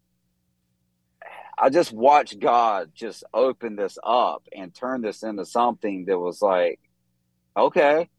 I 1.57 1.69
just 1.69 1.93
watched 1.93 2.39
God 2.39 2.91
just 2.93 3.23
open 3.33 3.75
this 3.75 3.97
up 4.03 4.43
and 4.55 4.73
turn 4.73 5.01
this 5.01 5.23
into 5.23 5.45
something 5.45 6.05
that 6.05 6.19
was 6.19 6.41
like, 6.41 6.79
okay, 7.55 8.09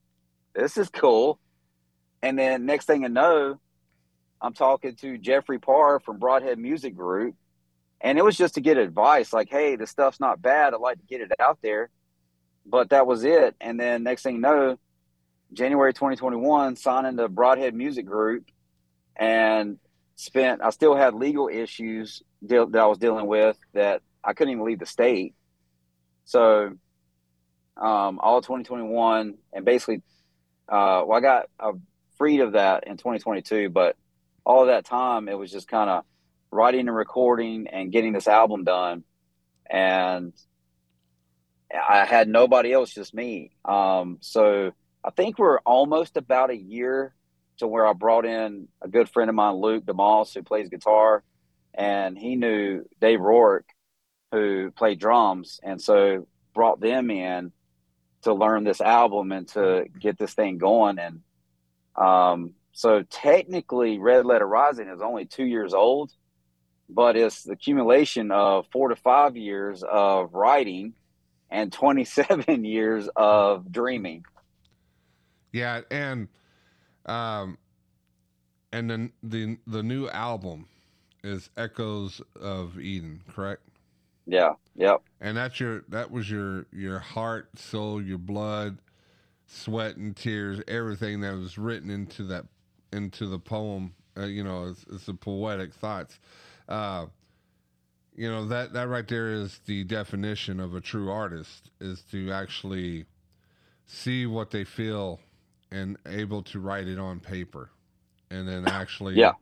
this 0.54 0.76
is 0.76 0.88
cool. 0.88 1.38
And 2.22 2.38
then 2.38 2.64
next 2.64 2.86
thing 2.86 3.04
I 3.04 3.08
know, 3.08 3.60
I'm 4.40 4.54
talking 4.54 4.96
to 4.96 5.18
Jeffrey 5.18 5.58
Parr 5.58 6.00
from 6.00 6.18
Broadhead 6.18 6.58
Music 6.58 6.96
Group. 6.96 7.34
And 8.00 8.18
it 8.18 8.24
was 8.24 8.36
just 8.36 8.54
to 8.54 8.60
get 8.60 8.78
advice 8.78 9.32
like, 9.32 9.48
hey, 9.50 9.76
this 9.76 9.90
stuff's 9.90 10.20
not 10.20 10.40
bad. 10.40 10.74
I'd 10.74 10.80
like 10.80 10.98
to 10.98 11.06
get 11.06 11.20
it 11.20 11.32
out 11.38 11.58
there. 11.62 11.90
But 12.64 12.90
that 12.90 13.06
was 13.06 13.24
it. 13.24 13.54
And 13.60 13.78
then 13.78 14.02
next 14.02 14.22
thing 14.22 14.36
you 14.36 14.40
know, 14.40 14.78
January 15.52 15.92
2021, 15.92 16.76
signing 16.76 17.16
the 17.16 17.28
Broadhead 17.28 17.74
Music 17.74 18.06
Group. 18.06 18.44
And 19.14 19.78
spent 20.16 20.62
I 20.62 20.70
still 20.70 20.96
had 20.96 21.14
legal 21.14 21.48
issues 21.48 22.22
deal, 22.44 22.66
that 22.66 22.80
I 22.80 22.86
was 22.86 22.98
dealing 22.98 23.26
with 23.26 23.56
that 23.74 24.02
I 24.24 24.32
couldn't 24.32 24.52
even 24.52 24.64
leave 24.64 24.80
the 24.80 24.86
state. 24.86 25.34
So 26.24 26.72
um, 27.76 28.18
all 28.20 28.40
2021 28.40 29.36
and 29.52 29.64
basically 29.64 30.02
uh, 30.68 31.02
well 31.06 31.18
I 31.18 31.20
got 31.20 31.48
uh, 31.60 31.72
freed 32.16 32.40
of 32.40 32.52
that 32.52 32.86
in 32.86 32.96
2022 32.96 33.68
but 33.68 33.96
all 34.44 34.66
that 34.66 34.86
time 34.86 35.28
it 35.28 35.38
was 35.38 35.52
just 35.52 35.68
kind 35.68 35.90
of 35.90 36.04
writing 36.50 36.88
and 36.88 36.96
recording 36.96 37.66
and 37.68 37.92
getting 37.92 38.14
this 38.14 38.26
album 38.26 38.64
done 38.64 39.04
and 39.68 40.32
I 41.70 42.06
had 42.06 42.28
nobody 42.28 42.72
else 42.72 42.94
just 42.94 43.12
me 43.12 43.50
um, 43.66 44.18
so 44.20 44.72
I 45.04 45.10
think 45.10 45.38
we're 45.38 45.58
almost 45.60 46.16
about 46.16 46.50
a 46.50 46.56
year 46.56 47.14
to 47.58 47.66
where 47.66 47.86
I 47.86 47.92
brought 47.92 48.26
in 48.26 48.68
a 48.82 48.88
good 48.88 49.08
friend 49.08 49.28
of 49.28 49.36
mine, 49.36 49.56
Luke 49.56 49.84
DeMoss, 49.84 50.34
who 50.34 50.42
plays 50.42 50.68
guitar, 50.68 51.22
and 51.74 52.16
he 52.18 52.36
knew 52.36 52.84
Dave 53.00 53.20
Rourke, 53.20 53.68
who 54.32 54.70
played 54.70 54.98
drums, 54.98 55.60
and 55.62 55.80
so 55.80 56.26
brought 56.54 56.80
them 56.80 57.10
in 57.10 57.52
to 58.22 58.34
learn 58.34 58.64
this 58.64 58.80
album 58.80 59.30
and 59.32 59.46
to 59.48 59.86
get 60.00 60.18
this 60.18 60.34
thing 60.34 60.58
going. 60.58 60.98
And 60.98 61.20
um, 61.94 62.54
so 62.72 63.02
technically, 63.02 63.98
Red 63.98 64.26
Letter 64.26 64.46
Rising 64.46 64.88
is 64.88 65.00
only 65.00 65.26
two 65.26 65.44
years 65.44 65.74
old, 65.74 66.12
but 66.88 67.16
it's 67.16 67.44
the 67.44 67.52
accumulation 67.52 68.30
of 68.30 68.66
four 68.72 68.88
to 68.88 68.96
five 68.96 69.36
years 69.36 69.82
of 69.82 70.34
writing 70.34 70.94
and 71.50 71.72
27 71.72 72.64
years 72.64 73.08
of 73.14 73.70
dreaming. 73.70 74.24
Yeah, 75.52 75.82
and 75.90 76.28
um, 77.06 77.58
and 78.72 78.90
then 78.90 79.12
the 79.22 79.58
the 79.66 79.82
new 79.82 80.08
album 80.08 80.66
is 81.24 81.50
Echoes 81.56 82.20
of 82.40 82.78
Eden, 82.78 83.22
correct? 83.32 83.62
Yeah. 84.26 84.54
Yep. 84.74 85.02
And 85.20 85.36
that's 85.36 85.58
your 85.60 85.84
that 85.88 86.10
was 86.10 86.30
your 86.30 86.66
your 86.72 86.98
heart, 86.98 87.58
soul, 87.58 88.02
your 88.02 88.18
blood, 88.18 88.78
sweat 89.46 89.96
and 89.96 90.16
tears, 90.16 90.60
everything 90.68 91.20
that 91.20 91.34
was 91.34 91.56
written 91.56 91.90
into 91.90 92.24
that 92.24 92.46
into 92.92 93.26
the 93.26 93.38
poem. 93.38 93.94
Uh, 94.16 94.24
you 94.24 94.42
know, 94.42 94.68
it's, 94.68 94.84
it's 94.90 95.06
the 95.06 95.14
poetic 95.14 95.72
thoughts. 95.74 96.18
Uh, 96.68 97.06
you 98.16 98.28
know 98.28 98.46
that 98.46 98.72
that 98.72 98.88
right 98.88 99.06
there 99.06 99.30
is 99.30 99.60
the 99.66 99.84
definition 99.84 100.58
of 100.58 100.74
a 100.74 100.80
true 100.80 101.10
artist 101.10 101.70
is 101.80 102.02
to 102.10 102.32
actually 102.32 103.04
see 103.84 104.26
what 104.26 104.50
they 104.50 104.64
feel 104.64 105.20
and 105.70 105.96
able 106.06 106.42
to 106.42 106.60
write 106.60 106.88
it 106.88 106.98
on 106.98 107.20
paper 107.20 107.70
and 108.30 108.48
then 108.48 108.66
actually 108.66 109.14
yeah. 109.14 109.32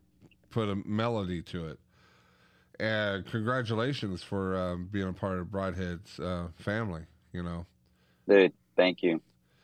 put 0.51 0.69
a 0.69 0.75
melody 0.75 1.43
to 1.43 1.69
it. 1.69 1.79
And 2.81 3.25
congratulations 3.27 4.23
for 4.23 4.59
um, 4.59 4.89
being 4.91 5.09
a 5.09 5.13
part 5.13 5.39
of 5.39 5.47
Broadhead's 5.47 6.19
uh, 6.19 6.49
family. 6.57 7.03
You 7.33 7.43
know, 7.43 7.67
dude, 8.29 8.53
thank 8.77 9.03
you. 9.03 9.21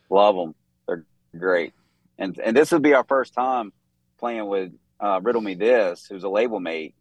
Love 0.08 0.36
them. 0.36 0.54
They're 0.86 1.04
great. 1.36 1.72
And 2.18 2.38
and 2.38 2.56
this 2.56 2.70
would 2.72 2.82
be 2.82 2.94
our 2.94 3.04
first 3.04 3.34
time 3.34 3.72
playing 4.18 4.46
with 4.46 4.72
uh, 5.00 5.20
Riddle 5.22 5.40
Me 5.40 5.54
This, 5.54 6.06
who's 6.08 6.22
a 6.22 6.28
label 6.28 6.60
mate, 6.60 6.94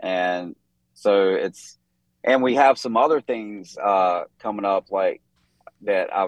and 0.00 0.56
so 0.94 1.30
it's 1.30 1.78
and 2.24 2.42
we 2.42 2.54
have 2.54 2.78
some 2.78 2.96
other 2.96 3.20
things 3.20 3.76
uh, 3.76 4.24
coming 4.40 4.64
up 4.64 4.90
like 4.90 5.20
that. 5.82 6.12
I, 6.12 6.24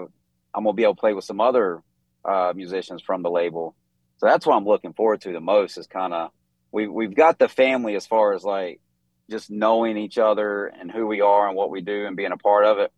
I'm 0.53 0.63
gonna 0.63 0.73
be 0.73 0.83
able 0.83 0.95
to 0.95 0.99
play 0.99 1.13
with 1.13 1.25
some 1.25 1.41
other 1.41 1.81
uh, 2.27 2.53
musicians 2.55 3.01
from 3.01 3.23
the 3.23 3.29
label. 3.29 3.75
So 4.17 4.25
that's 4.25 4.45
what 4.45 4.55
I'm 4.55 4.65
looking 4.65 4.93
forward 4.93 5.21
to 5.21 5.31
the 5.31 5.39
most 5.39 5.77
is 5.77 5.87
kind 5.87 6.13
of 6.13 6.31
we 6.71 6.87
we've 6.87 7.15
got 7.15 7.39
the 7.39 7.47
family 7.47 7.95
as 7.95 8.05
far 8.05 8.33
as 8.33 8.43
like 8.43 8.81
just 9.29 9.49
knowing 9.49 9.97
each 9.97 10.17
other 10.17 10.65
and 10.65 10.91
who 10.91 11.07
we 11.07 11.21
are 11.21 11.47
and 11.47 11.55
what 11.55 11.69
we 11.69 11.81
do 11.81 12.05
and 12.05 12.15
being 12.15 12.31
a 12.31 12.37
part 12.37 12.65
of 12.65 12.79
it. 12.79 12.91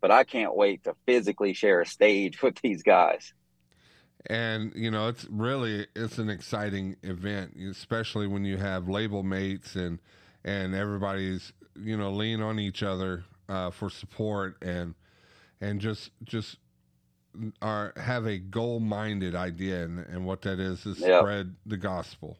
But 0.00 0.10
I 0.10 0.24
can't 0.24 0.56
wait 0.56 0.84
to 0.84 0.94
physically 1.06 1.52
share 1.52 1.80
a 1.80 1.86
stage 1.86 2.42
with 2.42 2.56
these 2.62 2.82
guys. 2.82 3.32
And 4.26 4.72
you 4.74 4.90
know, 4.90 5.08
it's 5.08 5.26
really 5.30 5.86
it's 5.96 6.18
an 6.18 6.28
exciting 6.28 6.96
event, 7.02 7.56
especially 7.56 8.26
when 8.26 8.44
you 8.44 8.58
have 8.58 8.88
label 8.88 9.22
mates 9.22 9.74
and 9.74 9.98
and 10.44 10.74
everybody's 10.74 11.52
you 11.74 11.96
know 11.96 12.10
lean 12.10 12.42
on 12.42 12.58
each 12.58 12.82
other 12.82 13.24
uh, 13.48 13.70
for 13.70 13.88
support 13.88 14.56
and 14.62 14.94
and 15.60 15.80
just 15.80 16.10
just 16.22 16.58
are 17.62 17.92
have 17.96 18.26
a 18.26 18.38
goal 18.38 18.80
minded 18.80 19.34
idea, 19.34 19.84
and, 19.84 20.00
and 20.00 20.26
what 20.26 20.42
that 20.42 20.58
is 20.60 20.84
is 20.86 20.98
yep. 20.98 21.20
spread 21.20 21.54
the 21.66 21.76
gospel. 21.76 22.36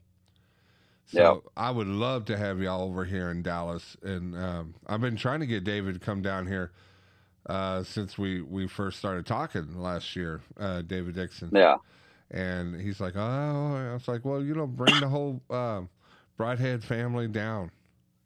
So 1.06 1.42
Yep. 1.44 1.52
I 1.56 1.70
would 1.70 1.88
love 1.88 2.24
to 2.26 2.36
have 2.36 2.60
y'all 2.60 2.82
over 2.82 3.04
here 3.04 3.30
in 3.30 3.42
Dallas, 3.42 3.96
and 4.02 4.36
um, 4.36 4.74
I've 4.86 5.00
been 5.00 5.16
trying 5.16 5.40
to 5.40 5.46
get 5.46 5.64
David 5.64 5.94
to 5.94 6.00
come 6.00 6.22
down 6.22 6.46
here 6.46 6.72
uh, 7.46 7.82
since 7.82 8.16
we 8.18 8.42
we 8.42 8.68
first 8.68 8.98
started 8.98 9.26
talking 9.26 9.80
last 9.80 10.14
year. 10.14 10.40
Uh, 10.58 10.82
David 10.82 11.14
Dixon, 11.16 11.50
Yeah. 11.52 11.76
and 12.30 12.80
he's 12.80 13.00
like, 13.00 13.14
"Oh," 13.16 13.20
I 13.90 13.92
was 13.92 14.06
like, 14.06 14.24
"Well, 14.24 14.42
you 14.42 14.54
know, 14.54 14.66
bring 14.66 15.00
the 15.00 15.08
whole 15.08 15.42
um, 15.50 15.88
Broadhead 16.36 16.84
family 16.84 17.28
down. 17.28 17.70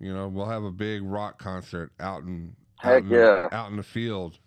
You 0.01 0.13
know, 0.13 0.29
we'll 0.29 0.47
have 0.47 0.65
a 0.65 0.73
big 0.73 1.03
rock 1.03 1.39
concert 1.39 1.93
out 2.01 2.23
in 2.25 2.55
out 2.83 3.05
Heck 3.05 3.05
in, 3.05 3.11
yeah. 3.11 3.49
out 3.51 3.71
in 3.71 3.77
the 3.77 3.83
field. 3.83 4.39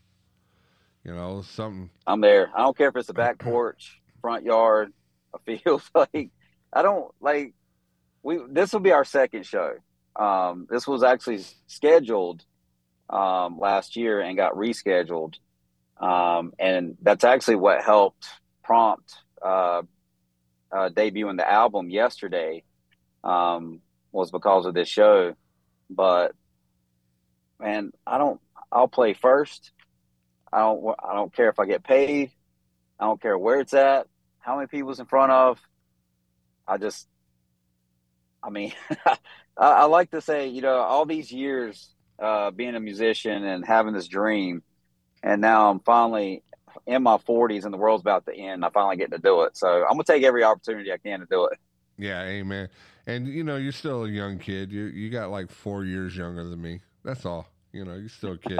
You 1.07 1.15
know, 1.15 1.41
something. 1.41 1.89
I'm 2.05 2.19
there. 2.19 2.51
I 2.53 2.63
don't 2.63 2.77
care 2.77 2.89
if 2.89 2.95
it's 2.97 3.07
a 3.07 3.13
back 3.13 3.39
porch, 3.39 4.01
front 4.21 4.43
yard, 4.43 4.91
a 5.33 5.39
field. 5.39 5.81
like 5.95 6.31
I 6.73 6.81
don't 6.81 7.13
like 7.21 7.53
we 8.23 8.39
this 8.49 8.73
will 8.73 8.81
be 8.81 8.91
our 8.91 9.05
second 9.05 9.45
show. 9.45 9.75
Um 10.17 10.67
this 10.69 10.85
was 10.85 11.03
actually 11.03 11.45
scheduled 11.67 12.43
um 13.09 13.57
last 13.57 13.95
year 13.95 14.19
and 14.19 14.35
got 14.35 14.55
rescheduled. 14.55 15.35
Um 15.97 16.51
and 16.59 16.97
that's 17.01 17.23
actually 17.23 17.55
what 17.55 17.81
helped 17.81 18.27
prompt 18.65 19.15
uh 19.41 19.83
uh 20.73 20.89
debuting 20.89 21.37
the 21.37 21.49
album 21.49 21.89
yesterday 21.89 22.63
um 23.23 23.79
was 24.11 24.29
because 24.29 24.65
of 24.65 24.73
this 24.73 24.89
show. 24.89 25.35
But 25.89 26.33
man, 27.61 27.93
I 28.05 28.17
don't 28.17 28.41
I'll 28.73 28.89
play 28.89 29.13
first. 29.13 29.71
I 30.51 30.59
don't 30.59 30.95
I 31.03 31.13
don't 31.13 31.33
care 31.33 31.49
if 31.49 31.59
I 31.59 31.65
get 31.65 31.83
paid. 31.83 32.31
I 32.99 33.05
don't 33.05 33.21
care 33.21 33.37
where 33.37 33.59
it's 33.59 33.73
at, 33.73 34.07
how 34.39 34.55
many 34.55 34.67
people's 34.67 34.99
in 34.99 35.05
front 35.05 35.31
of. 35.31 35.59
I 36.67 36.77
just 36.77 37.07
I 38.41 38.49
mean 38.49 38.73
I, 39.05 39.17
I 39.57 39.83
like 39.85 40.11
to 40.11 40.21
say, 40.21 40.47
you 40.47 40.61
know, 40.61 40.77
all 40.77 41.05
these 41.05 41.31
years 41.31 41.89
uh, 42.19 42.51
being 42.51 42.75
a 42.75 42.79
musician 42.79 43.43
and 43.43 43.65
having 43.65 43.93
this 43.93 44.07
dream 44.07 44.63
and 45.23 45.41
now 45.41 45.69
I'm 45.69 45.79
finally 45.79 46.43
in 46.85 47.03
my 47.03 47.17
40s 47.17 47.65
and 47.65 47.73
the 47.73 47.77
world's 47.77 48.01
about 48.01 48.25
to 48.25 48.35
end. 48.35 48.63
I 48.63 48.69
finally 48.69 48.97
get 48.97 49.11
to 49.11 49.17
do 49.17 49.43
it. 49.43 49.57
So 49.57 49.85
I'm 49.85 49.97
to 49.97 50.03
take 50.03 50.23
every 50.23 50.43
opportunity 50.43 50.91
I 50.91 50.97
can 50.97 51.19
to 51.19 51.25
do 51.29 51.45
it. 51.45 51.59
Yeah, 51.97 52.23
amen. 52.23 52.69
And 53.07 53.27
you 53.27 53.43
know, 53.43 53.57
you're 53.57 53.71
still 53.71 54.05
a 54.05 54.09
young 54.09 54.37
kid. 54.37 54.71
You 54.71 54.85
you 54.85 55.09
got 55.09 55.31
like 55.31 55.49
four 55.49 55.85
years 55.85 56.15
younger 56.15 56.43
than 56.43 56.61
me. 56.61 56.81
That's 57.03 57.25
all. 57.25 57.47
You 57.73 57.85
know, 57.85 57.95
you're 57.95 58.09
still 58.09 58.33
a 58.33 58.37
kid. 58.37 58.59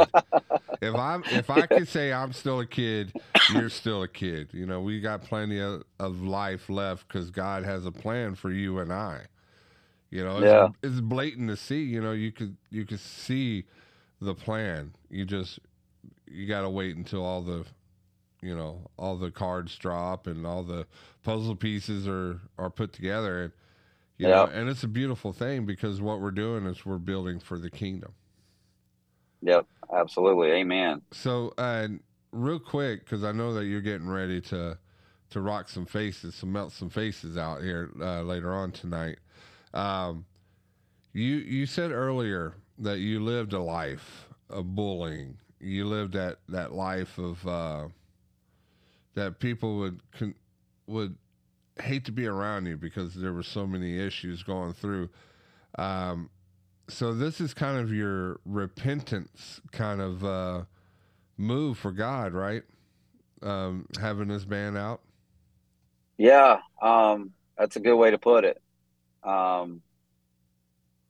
if 0.81 0.95
I'm 0.95 1.23
if 1.31 1.49
I 1.49 1.65
could 1.65 1.87
say 1.87 2.11
I'm 2.13 2.33
still 2.33 2.59
a 2.59 2.65
kid, 2.65 3.13
you're 3.53 3.69
still 3.69 4.03
a 4.03 4.07
kid. 4.07 4.49
You 4.53 4.65
know, 4.65 4.81
we 4.81 4.99
got 5.01 5.23
plenty 5.23 5.59
of, 5.59 5.83
of 5.99 6.21
life 6.21 6.69
left 6.69 7.07
because 7.07 7.31
God 7.31 7.63
has 7.63 7.85
a 7.85 7.91
plan 7.91 8.35
for 8.35 8.51
you 8.51 8.79
and 8.79 8.91
I. 8.91 9.21
You 10.09 10.23
know, 10.23 10.37
it's, 10.37 10.45
Yeah. 10.45 10.67
it's 10.83 10.99
blatant 11.01 11.49
to 11.49 11.57
see. 11.57 11.83
You 11.83 12.01
know, 12.01 12.11
you 12.11 12.31
could 12.31 12.57
you 12.69 12.85
could 12.85 12.99
see 12.99 13.65
the 14.21 14.35
plan. 14.35 14.93
You 15.09 15.25
just 15.25 15.59
you 16.27 16.47
got 16.47 16.61
to 16.61 16.69
wait 16.69 16.95
until 16.95 17.23
all 17.25 17.41
the 17.41 17.65
you 18.41 18.55
know 18.55 18.81
all 18.97 19.15
the 19.17 19.31
cards 19.31 19.75
drop 19.77 20.27
and 20.27 20.45
all 20.45 20.63
the 20.63 20.85
puzzle 21.23 21.55
pieces 21.55 22.07
are 22.07 22.39
are 22.59 22.69
put 22.69 22.93
together 22.93 23.43
and 23.45 23.51
you 24.17 24.27
know 24.27 24.47
Yeah. 24.47 24.59
and 24.59 24.69
it's 24.69 24.83
a 24.83 24.87
beautiful 24.87 25.33
thing 25.33 25.65
because 25.65 26.01
what 26.01 26.21
we're 26.21 26.31
doing 26.31 26.65
is 26.67 26.85
we're 26.85 26.99
building 26.99 27.39
for 27.39 27.57
the 27.57 27.71
kingdom 27.71 28.13
Yep, 29.41 29.65
absolutely. 29.93 30.51
Amen. 30.51 31.01
so 31.11 31.53
uh 31.57 31.87
real 32.31 32.59
quick 32.59 33.03
because 33.05 33.23
i 33.23 33.31
know 33.31 33.53
that 33.53 33.65
you're 33.65 33.81
getting 33.81 34.09
ready 34.09 34.41
to 34.41 34.77
to 35.29 35.41
rock 35.41 35.69
some 35.69 35.85
faces 35.85 36.37
to 36.39 36.45
melt 36.45 36.71
some 36.71 36.89
faces 36.89 37.37
out 37.37 37.61
here 37.61 37.89
uh, 38.01 38.21
later 38.21 38.53
on 38.53 38.71
tonight 38.71 39.17
um 39.73 40.25
you 41.13 41.35
you 41.37 41.65
said 41.65 41.91
earlier 41.91 42.53
that 42.77 42.99
you 42.99 43.19
lived 43.19 43.53
a 43.53 43.59
life 43.59 44.27
of 44.49 44.75
bullying 44.75 45.37
you 45.59 45.85
lived 45.85 46.13
that 46.13 46.37
that 46.49 46.73
life 46.73 47.17
of 47.17 47.45
uh 47.47 47.87
that 49.15 49.39
people 49.39 49.77
would 49.77 49.99
con- 50.11 50.35
would 50.85 51.15
hate 51.81 52.05
to 52.05 52.11
be 52.11 52.27
around 52.27 52.65
you 52.65 52.77
because 52.77 53.13
there 53.15 53.33
were 53.33 53.43
so 53.43 53.65
many 53.67 53.99
issues 53.99 54.43
going 54.43 54.73
through. 54.73 55.09
Um, 55.77 56.29
so 56.89 57.13
this 57.13 57.41
is 57.41 57.53
kind 57.53 57.77
of 57.77 57.93
your 57.93 58.39
repentance 58.45 59.61
kind 59.71 60.01
of 60.01 60.23
uh, 60.23 60.63
move 61.37 61.77
for 61.77 61.91
God, 61.91 62.33
right? 62.33 62.63
Um, 63.41 63.85
having 63.99 64.27
this 64.29 64.45
band 64.45 64.77
out. 64.77 65.01
Yeah, 66.17 66.59
um, 66.81 67.31
that's 67.57 67.75
a 67.75 67.79
good 67.79 67.95
way 67.95 68.11
to 68.11 68.17
put 68.17 68.45
it. 68.45 68.61
Um, 69.23 69.81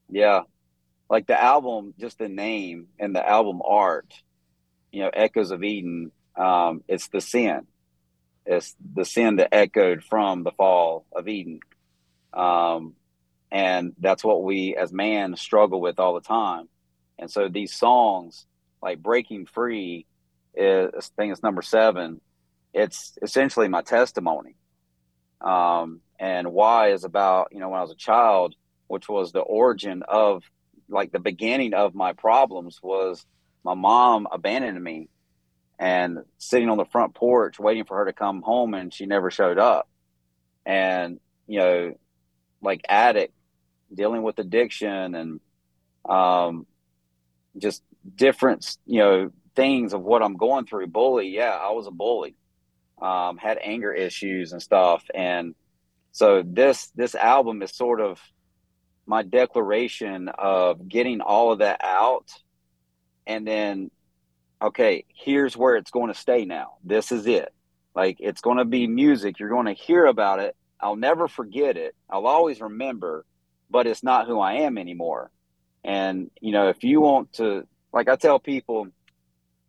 yeah, 0.09 0.41
like 1.09 1.27
the 1.27 1.41
album, 1.41 1.93
just 1.99 2.17
the 2.17 2.29
name 2.29 2.87
and 2.99 3.15
the 3.15 3.27
album 3.27 3.61
art, 3.63 4.13
you 4.91 5.01
know, 5.01 5.09
Echoes 5.13 5.51
of 5.51 5.63
Eden. 5.63 6.11
Um, 6.35 6.83
it's 6.87 7.07
the 7.07 7.21
sin. 7.21 7.67
It's 8.45 8.75
the 8.93 9.05
sin 9.05 9.37
that 9.37 9.53
echoed 9.53 10.03
from 10.03 10.43
the 10.43 10.51
fall 10.51 11.05
of 11.11 11.27
Eden. 11.27 11.59
Um, 12.33 12.93
and 13.51 13.93
that's 13.99 14.23
what 14.23 14.43
we 14.43 14.75
as 14.75 14.91
man 14.91 15.35
struggle 15.35 15.81
with 15.81 15.99
all 15.99 16.13
the 16.13 16.21
time. 16.21 16.67
And 17.19 17.31
so 17.31 17.49
these 17.49 17.73
songs, 17.73 18.45
like 18.81 19.01
Breaking 19.01 19.45
Free, 19.45 20.05
is 20.55 20.91
I 20.95 21.21
think 21.21 21.31
it's 21.31 21.43
number 21.43 21.61
seven. 21.61 22.21
It's 22.73 23.17
essentially 23.21 23.67
my 23.67 23.81
testimony 23.81 24.55
um, 25.41 26.01
and 26.19 26.51
why 26.51 26.91
is 26.91 27.03
about 27.03 27.49
you 27.51 27.59
know 27.59 27.69
when 27.69 27.79
I 27.79 27.83
was 27.83 27.91
a 27.91 27.95
child, 27.95 28.55
which 28.87 29.07
was 29.07 29.31
the 29.31 29.39
origin 29.39 30.03
of 30.07 30.43
like 30.89 31.11
the 31.11 31.19
beginning 31.19 31.73
of 31.73 31.93
my 31.93 32.13
problems 32.13 32.79
was 32.81 33.25
my 33.63 33.73
mom 33.73 34.27
abandoned 34.31 34.81
me 34.81 35.09
and 35.79 36.19
sitting 36.37 36.69
on 36.69 36.77
the 36.77 36.85
front 36.85 37.13
porch 37.13 37.59
waiting 37.59 37.83
for 37.83 37.97
her 37.97 38.05
to 38.05 38.13
come 38.13 38.41
home 38.41 38.73
and 38.73 38.93
she 38.93 39.05
never 39.05 39.29
showed 39.29 39.59
up 39.59 39.89
and 40.65 41.19
you 41.45 41.59
know 41.59 41.93
like 42.61 42.81
addict 42.87 43.33
dealing 43.93 44.23
with 44.23 44.39
addiction 44.39 45.15
and 45.15 45.39
um 46.07 46.65
just 47.57 47.83
different 48.15 48.77
you 48.85 48.99
know 48.99 49.31
things 49.55 49.93
of 49.93 50.01
what 50.01 50.21
i'm 50.21 50.37
going 50.37 50.65
through 50.65 50.87
bully 50.87 51.29
yeah 51.29 51.57
i 51.61 51.71
was 51.71 51.87
a 51.87 51.91
bully 51.91 52.35
um, 53.01 53.37
had 53.37 53.59
anger 53.61 53.93
issues 53.93 54.51
and 54.51 54.61
stuff. 54.61 55.03
And 55.13 55.55
so 56.11 56.43
this 56.45 56.91
this 56.95 57.15
album 57.15 57.61
is 57.61 57.75
sort 57.75 58.01
of 58.01 58.19
my 59.05 59.23
declaration 59.23 60.29
of 60.29 60.87
getting 60.87 61.21
all 61.21 61.51
of 61.51 61.59
that 61.59 61.79
out, 61.83 62.29
and 63.25 63.47
then 63.47 63.91
okay, 64.61 65.05
here's 65.13 65.55
where 65.55 65.75
it's 65.75 65.91
going 65.91 66.11
to 66.11 66.19
stay 66.19 66.45
now. 66.45 66.77
This 66.83 67.11
is 67.11 67.27
it. 67.27 67.53
Like 67.95 68.17
it's 68.19 68.41
going 68.41 68.57
to 68.57 68.65
be 68.65 68.87
music. 68.87 69.39
You're 69.39 69.49
going 69.49 69.67
to 69.67 69.73
hear 69.73 70.05
about 70.05 70.39
it. 70.39 70.55
I'll 70.79 70.95
never 70.95 71.27
forget 71.27 71.77
it. 71.77 71.95
I'll 72.09 72.27
always 72.27 72.61
remember, 72.61 73.25
but 73.69 73.87
it's 73.87 74.03
not 74.03 74.27
who 74.27 74.39
I 74.39 74.53
am 74.53 74.77
anymore. 74.77 75.31
And 75.83 76.31
you 76.41 76.51
know, 76.51 76.69
if 76.69 76.83
you 76.83 77.01
want 77.01 77.33
to, 77.33 77.67
like 77.93 78.09
I 78.09 78.15
tell 78.15 78.39
people, 78.39 78.87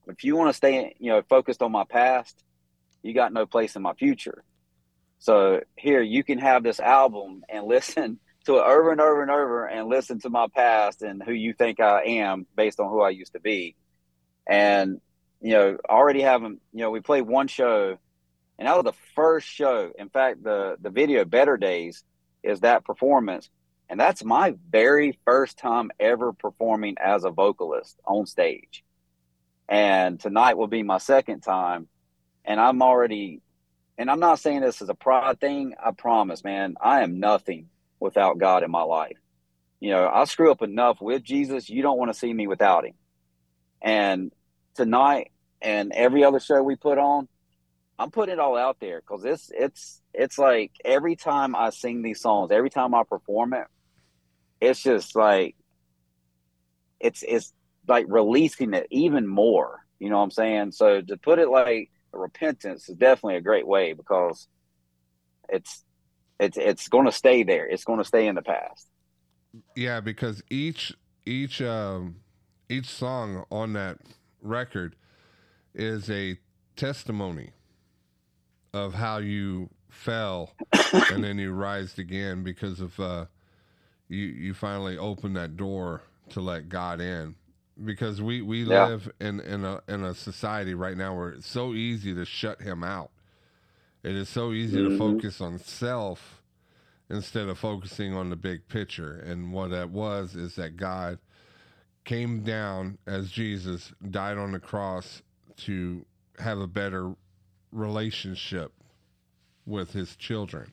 if 0.06 0.24
you 0.24 0.36
want 0.36 0.50
to 0.50 0.56
stay, 0.56 0.94
you 0.98 1.10
know, 1.10 1.22
focused 1.28 1.62
on 1.62 1.72
my 1.72 1.84
past, 1.84 2.42
you 3.02 3.14
got 3.14 3.32
no 3.32 3.46
place 3.46 3.76
in 3.76 3.82
my 3.82 3.94
future. 3.94 4.42
So 5.20 5.60
here 5.76 6.00
you 6.00 6.24
can 6.24 6.38
have 6.38 6.62
this 6.62 6.80
album 6.80 7.42
and 7.48 7.66
listen 7.66 8.18
to 8.46 8.56
it 8.56 8.62
over 8.62 8.92
and 8.92 9.00
over 9.00 9.22
and 9.22 9.30
over 9.30 9.66
and 9.66 9.88
listen 9.88 10.20
to 10.20 10.30
my 10.30 10.46
past 10.54 11.02
and 11.02 11.22
who 11.22 11.32
you 11.32 11.52
think 11.52 11.80
I 11.80 12.02
am 12.04 12.46
based 12.56 12.80
on 12.80 12.88
who 12.88 13.00
I 13.00 13.10
used 13.10 13.34
to 13.34 13.40
be. 13.40 13.76
And, 14.46 15.00
you 15.42 15.50
know, 15.50 15.78
already 15.88 16.22
having, 16.22 16.58
you 16.72 16.80
know, 16.80 16.90
we 16.90 17.00
played 17.00 17.22
one 17.22 17.48
show 17.48 17.98
and 18.58 18.66
that 18.66 18.74
was 18.74 18.84
the 18.84 18.98
first 19.14 19.46
show. 19.46 19.92
In 19.96 20.08
fact, 20.08 20.42
the, 20.42 20.76
the 20.80 20.90
video 20.90 21.24
Better 21.24 21.56
Days 21.56 22.02
is 22.42 22.60
that 22.60 22.84
performance. 22.84 23.48
And 23.88 23.98
that's 23.98 24.24
my 24.24 24.54
very 24.70 25.18
first 25.24 25.58
time 25.58 25.90
ever 25.98 26.32
performing 26.32 26.96
as 27.00 27.24
a 27.24 27.30
vocalist 27.30 27.98
on 28.06 28.26
stage. 28.26 28.84
And 29.68 30.20
tonight 30.20 30.56
will 30.56 30.66
be 30.66 30.82
my 30.82 30.98
second 30.98 31.40
time 31.40 31.88
and 32.48 32.58
I'm 32.58 32.80
already, 32.80 33.42
and 33.98 34.10
I'm 34.10 34.20
not 34.20 34.40
saying 34.40 34.62
this 34.62 34.80
as 34.80 34.88
a 34.88 34.94
pride 34.94 35.38
thing. 35.38 35.74
I 35.78 35.90
promise, 35.90 36.42
man, 36.42 36.76
I 36.80 37.02
am 37.02 37.20
nothing 37.20 37.68
without 38.00 38.38
God 38.38 38.62
in 38.62 38.70
my 38.70 38.82
life. 38.82 39.18
You 39.80 39.90
know, 39.90 40.08
I 40.08 40.24
screw 40.24 40.50
up 40.50 40.62
enough 40.62 40.98
with 41.00 41.22
Jesus. 41.22 41.68
You 41.68 41.82
don't 41.82 41.98
want 41.98 42.10
to 42.10 42.18
see 42.18 42.32
me 42.32 42.46
without 42.46 42.86
him. 42.86 42.94
And 43.82 44.32
tonight 44.74 45.30
and 45.60 45.92
every 45.92 46.24
other 46.24 46.40
show 46.40 46.62
we 46.62 46.74
put 46.74 46.96
on, 46.96 47.28
I'm 47.98 48.10
putting 48.10 48.32
it 48.32 48.38
all 48.38 48.56
out 48.56 48.78
there 48.80 49.00
because 49.00 49.24
it's 49.24 49.50
it's 49.52 50.00
it's 50.14 50.38
like 50.38 50.72
every 50.84 51.16
time 51.16 51.54
I 51.54 51.70
sing 51.70 52.00
these 52.00 52.20
songs, 52.20 52.50
every 52.50 52.70
time 52.70 52.94
I 52.94 53.02
perform 53.02 53.52
it, 53.52 53.66
it's 54.60 54.82
just 54.82 55.16
like 55.16 55.56
it's 57.00 57.22
it's 57.22 57.52
like 57.86 58.06
releasing 58.08 58.74
it 58.74 58.86
even 58.90 59.26
more. 59.26 59.80
You 59.98 60.10
know 60.10 60.18
what 60.18 60.24
I'm 60.24 60.30
saying? 60.30 60.72
So 60.72 61.00
to 61.00 61.16
put 61.16 61.38
it 61.38 61.48
like 61.48 61.90
repentance 62.12 62.88
is 62.88 62.96
definitely 62.96 63.36
a 63.36 63.40
great 63.40 63.66
way 63.66 63.92
because 63.92 64.48
it's 65.48 65.84
it's 66.38 66.56
it's 66.56 66.88
going 66.88 67.06
to 67.06 67.12
stay 67.12 67.42
there. 67.42 67.66
It's 67.66 67.84
going 67.84 67.98
to 67.98 68.04
stay 68.04 68.26
in 68.26 68.34
the 68.34 68.42
past. 68.42 68.88
Yeah, 69.74 70.00
because 70.00 70.42
each 70.50 70.92
each 71.26 71.60
um 71.62 72.16
each 72.68 72.86
song 72.86 73.44
on 73.50 73.72
that 73.74 73.98
record 74.42 74.96
is 75.74 76.10
a 76.10 76.38
testimony 76.76 77.50
of 78.72 78.94
how 78.94 79.18
you 79.18 79.70
fell 79.90 80.52
and 81.10 81.24
then 81.24 81.38
you 81.38 81.52
rised 81.52 81.98
again 81.98 82.42
because 82.44 82.80
of 82.80 82.98
uh 83.00 83.24
you 84.08 84.26
you 84.26 84.54
finally 84.54 84.98
open 84.98 85.34
that 85.34 85.56
door 85.56 86.02
to 86.30 86.40
let 86.40 86.68
God 86.68 87.00
in 87.00 87.36
because 87.84 88.22
we 88.22 88.42
we 88.42 88.64
Yeah. 88.66 88.90
live 88.90 89.10
in 89.20 89.40
in 89.40 89.64
a 89.64 89.82
in 89.88 90.04
a 90.04 90.14
society 90.14 90.74
right 90.74 90.96
now 90.96 91.16
where 91.16 91.30
it's 91.30 91.48
so 91.48 91.74
easy 91.74 92.14
to 92.14 92.24
shut 92.24 92.62
him 92.62 92.84
out. 92.84 93.10
It 94.04 94.16
is 94.16 94.28
so 94.28 94.52
easy 94.52 94.82
to 94.82 94.90
Mhm. 94.90 94.98
focus 94.98 95.40
on 95.40 95.58
self 95.58 96.42
instead 97.10 97.48
of 97.48 97.58
focusing 97.58 98.14
on 98.14 98.30
the 98.30 98.36
big 98.36 98.68
picture. 98.68 99.14
And 99.20 99.52
what 99.52 99.70
that 99.70 99.90
was 99.90 100.36
is 100.36 100.56
that 100.56 100.76
God 100.76 101.18
came 102.04 102.42
down 102.42 102.98
as 103.06 103.30
Jesus 103.30 103.92
died 104.10 104.38
on 104.38 104.52
the 104.52 104.60
cross 104.60 105.22
to 105.58 106.06
have 106.38 106.58
a 106.58 106.66
better 106.68 107.14
relationship 107.72 108.72
with 109.66 109.92
his 109.92 110.16
children. 110.16 110.72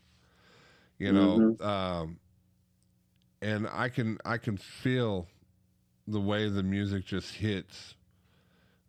You 1.00 1.14
know, 1.14 1.46
um, 1.62 2.20
and 3.46 3.68
I 3.72 3.90
can 3.90 4.18
I 4.26 4.38
can 4.38 4.58
feel 4.58 5.28
the 6.08 6.20
way 6.20 6.50
the 6.50 6.64
music 6.64 7.06
just 7.06 7.36
hits 7.36 7.94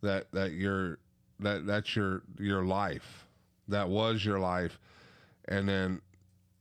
that 0.03 0.33
that 0.33 0.53
your 0.53 0.99
that 1.41 1.67
that's 1.67 1.95
your 1.95 2.23
your 2.39 2.65
life. 2.65 3.27
That 3.69 3.91
was 3.91 4.25
your 4.25 4.39
life. 4.39 4.79
And 5.47 5.69
then 5.69 6.01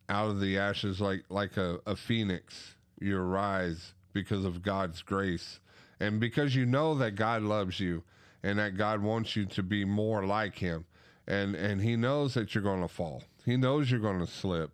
out 0.10 0.30
of 0.30 0.42
the 0.42 0.58
ashes 0.58 1.00
like 1.00 1.24
like 1.30 1.56
a, 1.56 1.80
a 1.86 1.96
phoenix 1.96 2.76
you 3.00 3.18
arise 3.18 3.94
because 4.12 4.44
of 4.44 4.62
god's 4.62 5.02
grace. 5.02 5.62
And 6.02 6.20
because 6.20 6.54
you 6.54 6.66
know 6.66 6.96
that 6.96 7.16
god 7.16 7.44
loves 7.44 7.80
you 7.80 8.04
and 8.44 8.60
that 8.60 8.76
god 8.76 9.02
wants 9.02 9.38
you 9.38 9.46
to 9.46 9.64
be 9.64 9.86
more 9.86 10.26
like 10.26 10.58
him. 10.58 10.86
And 11.28 11.56
and 11.56 11.82
he 11.82 11.96
knows 11.96 12.34
that 12.34 12.54
you're 12.54 12.64
going 12.64 12.82
to 12.82 12.90
fall. 12.90 13.24
He 13.46 13.56
knows 13.56 13.90
you're 13.90 14.02
going 14.02 14.20
to 14.20 14.28
slip 14.28 14.72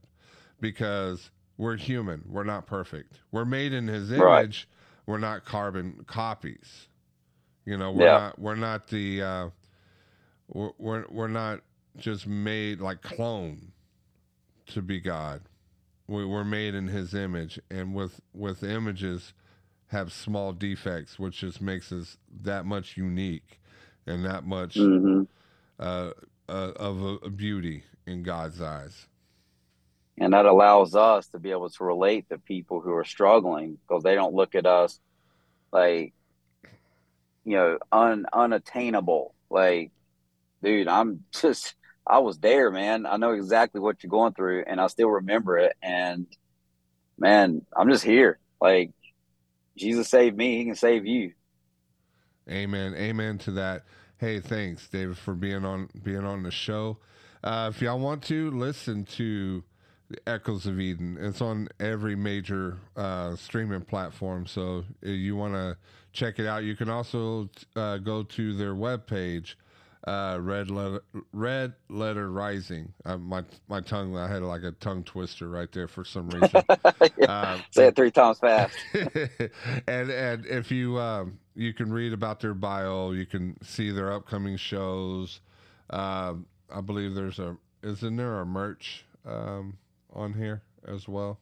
because 0.60 1.30
we're 1.58 1.78
human. 1.78 2.24
We're 2.30 2.44
not 2.46 2.68
perfect. 2.68 3.20
We're 3.32 3.46
made 3.46 3.74
in 3.74 3.88
his 3.88 4.12
image. 4.12 4.22
Right. 4.22 4.66
we're 5.08 5.20
not 5.20 5.46
carbon 5.46 6.06
copies. 6.08 6.88
You 7.66 7.78
know 7.78 7.92
we're 7.92 8.08
Yeah. 8.08 8.12
not 8.12 8.40
we're 8.40 8.56
not 8.56 8.88
the 8.90 9.22
uh 9.22 9.50
we're, 10.48 10.72
we're 10.78 11.06
we're 11.10 11.28
not 11.28 11.62
just 11.98 12.28
made 12.28 12.82
like 12.82 13.02
clone 13.02 13.74
to 14.68 14.82
be 14.82 15.00
god. 15.00 15.42
We, 16.08 16.26
we're 16.26 16.44
made 16.46 16.76
in 16.76 16.88
his 16.90 17.14
image. 17.14 17.60
And 17.72 17.96
with 17.96 18.22
with 18.34 18.64
images 18.64 19.34
have 19.88 20.12
small 20.14 20.54
defects 20.54 21.20
which 21.20 21.40
just 21.40 21.62
makes 21.62 21.92
us 21.92 22.18
that 22.44 22.66
much 22.66 22.98
unique 22.98 23.60
and 24.08 24.26
that 24.26 24.46
much 24.46 24.76
hmm 24.76 25.24
uh, 25.80 26.12
uh, 26.50 26.72
of 26.78 27.02
a, 27.04 27.16
a 27.26 27.30
beauty 27.30 27.84
in 28.08 28.24
god's 28.24 28.62
eyes 28.62 29.08
And 30.22 30.34
that 30.34 30.46
allows 30.46 30.94
us 30.94 31.26
to 31.30 31.40
be 31.40 31.50
able 31.50 31.72
to 31.72 31.84
relate 31.84 32.30
to 32.30 32.38
people 32.38 32.80
who 32.80 32.94
are 32.94 33.04
struggling 33.04 33.80
because 33.82 34.04
they 34.04 34.14
don't 34.14 34.36
look 34.36 34.54
at 34.54 34.68
us 34.68 35.00
like, 35.74 36.14
you 37.44 37.58
know, 37.58 37.80
un, 37.92 38.28
unattainable. 38.32 39.34
Like, 39.50 39.90
dude, 40.62 40.88
I'm 40.88 41.24
just, 41.32 41.74
I 42.06 42.20
was 42.20 42.38
there, 42.38 42.70
man. 42.70 43.08
I 43.08 43.18
know 43.18 43.32
exactly 43.32 43.82
what 43.82 44.04
you're 44.04 44.12
going 44.12 44.34
through 44.34 44.66
and 44.68 44.80
I 44.80 44.88
still 44.88 45.10
remember 45.10 45.58
it. 45.58 45.76
And 45.82 46.28
man, 47.18 47.66
I'm 47.76 47.90
just 47.90 48.04
here. 48.04 48.38
Like, 48.62 48.92
Jesus 49.76 50.08
saved 50.08 50.38
me, 50.38 50.60
he 50.60 50.66
can 50.66 50.76
save 50.76 51.08
you. 51.08 51.34
Amen. 52.48 52.94
Amen 52.94 53.40
to 53.40 53.52
that. 53.54 53.86
Hey, 54.20 54.40
thanks, 54.40 54.88
David, 54.88 55.18
for 55.18 55.34
being 55.34 55.66
on 55.66 55.90
being 56.04 56.26
on 56.26 56.44
the 56.44 56.52
show. 56.52 57.00
Uh, 57.44 57.72
if 57.74 57.82
y'all 57.82 57.98
want 57.98 58.22
to 58.26 58.52
listen 58.52 59.04
to 59.06 59.64
Echoes 60.28 60.66
of 60.66 60.80
Eden, 60.80 61.18
it's 61.20 61.42
on 61.42 61.68
every 61.80 62.16
major 62.16 62.78
uh, 62.96 63.36
streaming 63.36 63.82
platform. 63.82 64.46
So 64.46 64.84
if 65.02 65.10
you 65.18 65.36
want 65.36 65.54
to 65.54 65.78
check 66.14 66.40
it 66.40 66.48
out, 66.48 66.64
you 66.64 66.76
can 66.76 66.90
also 66.90 67.50
uh, 67.76 67.98
go 67.98 68.24
to 68.24 68.54
their 68.54 68.74
webpage, 68.74 69.56
uh, 70.06 70.38
Red 70.42 70.72
Letter 70.72 71.04
Red 71.32 71.74
Letter 71.90 72.32
Rising. 72.32 72.94
Uh, 73.06 73.18
my 73.18 73.44
my 73.68 73.82
tongue, 73.82 74.18
I 74.18 74.28
had 74.28 74.42
like 74.42 74.64
a 74.64 74.72
tongue 74.72 75.04
twister 75.04 75.50
right 75.50 75.72
there 75.72 75.88
for 75.88 76.04
some 76.04 76.30
reason. 76.30 76.64
Uh, 77.28 77.60
Say 77.70 77.88
it 77.88 77.96
three 77.96 78.12
times 78.12 78.40
fast. 78.40 78.76
and 78.94 80.10
and 80.10 80.46
if 80.46 80.72
you 80.72 80.98
um, 81.00 81.40
you 81.56 81.74
can 81.74 81.92
read 81.94 82.14
about 82.14 82.40
their 82.40 82.54
bio, 82.54 83.12
you 83.12 83.26
can 83.26 83.56
see 83.64 83.92
their 83.92 84.12
upcoming 84.12 84.58
shows. 84.58 85.40
Um, 85.92 86.46
I 86.74 86.82
believe 86.82 87.14
there's 87.14 87.40
a 87.40 87.58
isn't 87.84 88.16
there 88.16 88.40
a 88.40 88.46
merch 88.46 89.06
um, 89.26 89.78
on 90.14 90.34
here 90.34 90.64
as 90.88 91.08
well? 91.08 91.40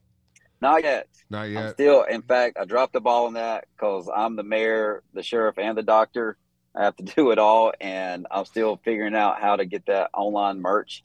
Not 0.62 0.84
yet. 0.84 1.08
Not 1.29 1.45
I'm 1.45 1.53
yet. 1.53 1.73
still, 1.73 2.03
in 2.03 2.21
fact, 2.21 2.58
I 2.60 2.65
dropped 2.65 2.93
the 2.93 2.99
ball 2.99 3.27
on 3.27 3.34
that 3.34 3.65
because 3.75 4.10
I'm 4.13 4.36
the 4.36 4.43
mayor, 4.43 5.03
the 5.13 5.23
sheriff, 5.23 5.58
and 5.58 5.77
the 5.77 5.84
doctor. 5.84 6.38
I 6.75 6.84
have 6.84 6.95
to 6.97 7.03
do 7.15 7.32
it 7.32 7.39
all, 7.39 7.73
and 7.79 8.27
I'm 8.29 8.45
still 8.45 8.79
figuring 8.84 9.15
out 9.15 9.41
how 9.41 9.55
to 9.55 9.65
get 9.65 9.86
that 9.86 10.10
online 10.13 10.62
merch 10.62 11.03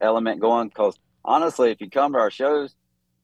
element 0.00 0.40
going. 0.40 0.68
Because 0.68 0.96
honestly, 1.24 1.70
if 1.70 1.80
you 1.80 1.90
come 1.90 2.12
to 2.12 2.18
our 2.18 2.30
shows, 2.30 2.74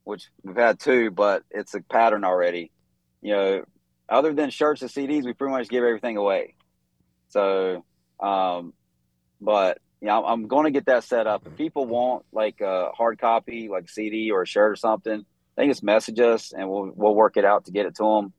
which 0.04 0.28
we've 0.42 0.56
had 0.56 0.80
two, 0.80 1.10
but 1.10 1.44
it's 1.50 1.74
a 1.74 1.80
pattern 1.80 2.24
already. 2.24 2.72
You 3.20 3.34
know, 3.34 3.64
other 4.08 4.32
than 4.32 4.50
shirts 4.50 4.82
and 4.82 4.90
CDs, 4.90 5.24
we 5.24 5.32
pretty 5.32 5.52
much 5.52 5.68
give 5.68 5.84
everything 5.84 6.16
away. 6.16 6.54
So, 7.28 7.84
um, 8.20 8.74
but 9.40 9.78
yeah, 10.02 10.18
I'm, 10.18 10.24
I'm 10.24 10.48
going 10.48 10.64
to 10.64 10.72
get 10.72 10.86
that 10.86 11.04
set 11.04 11.26
up. 11.28 11.46
If 11.46 11.56
people 11.56 11.86
want 11.86 12.24
like 12.32 12.60
a 12.60 12.90
hard 12.92 13.18
copy, 13.20 13.68
like 13.68 13.88
CD 13.88 14.32
or 14.32 14.42
a 14.42 14.46
shirt 14.46 14.72
or 14.72 14.76
something, 14.76 15.24
they 15.56 15.68
just 15.68 15.84
message 15.84 16.18
us 16.18 16.52
and 16.52 16.68
we'll 16.68 16.90
we'll 16.94 17.14
work 17.14 17.36
it 17.36 17.44
out 17.44 17.66
to 17.66 17.70
get 17.70 17.86
it 17.86 17.94
to 17.96 18.02
them. 18.02 18.32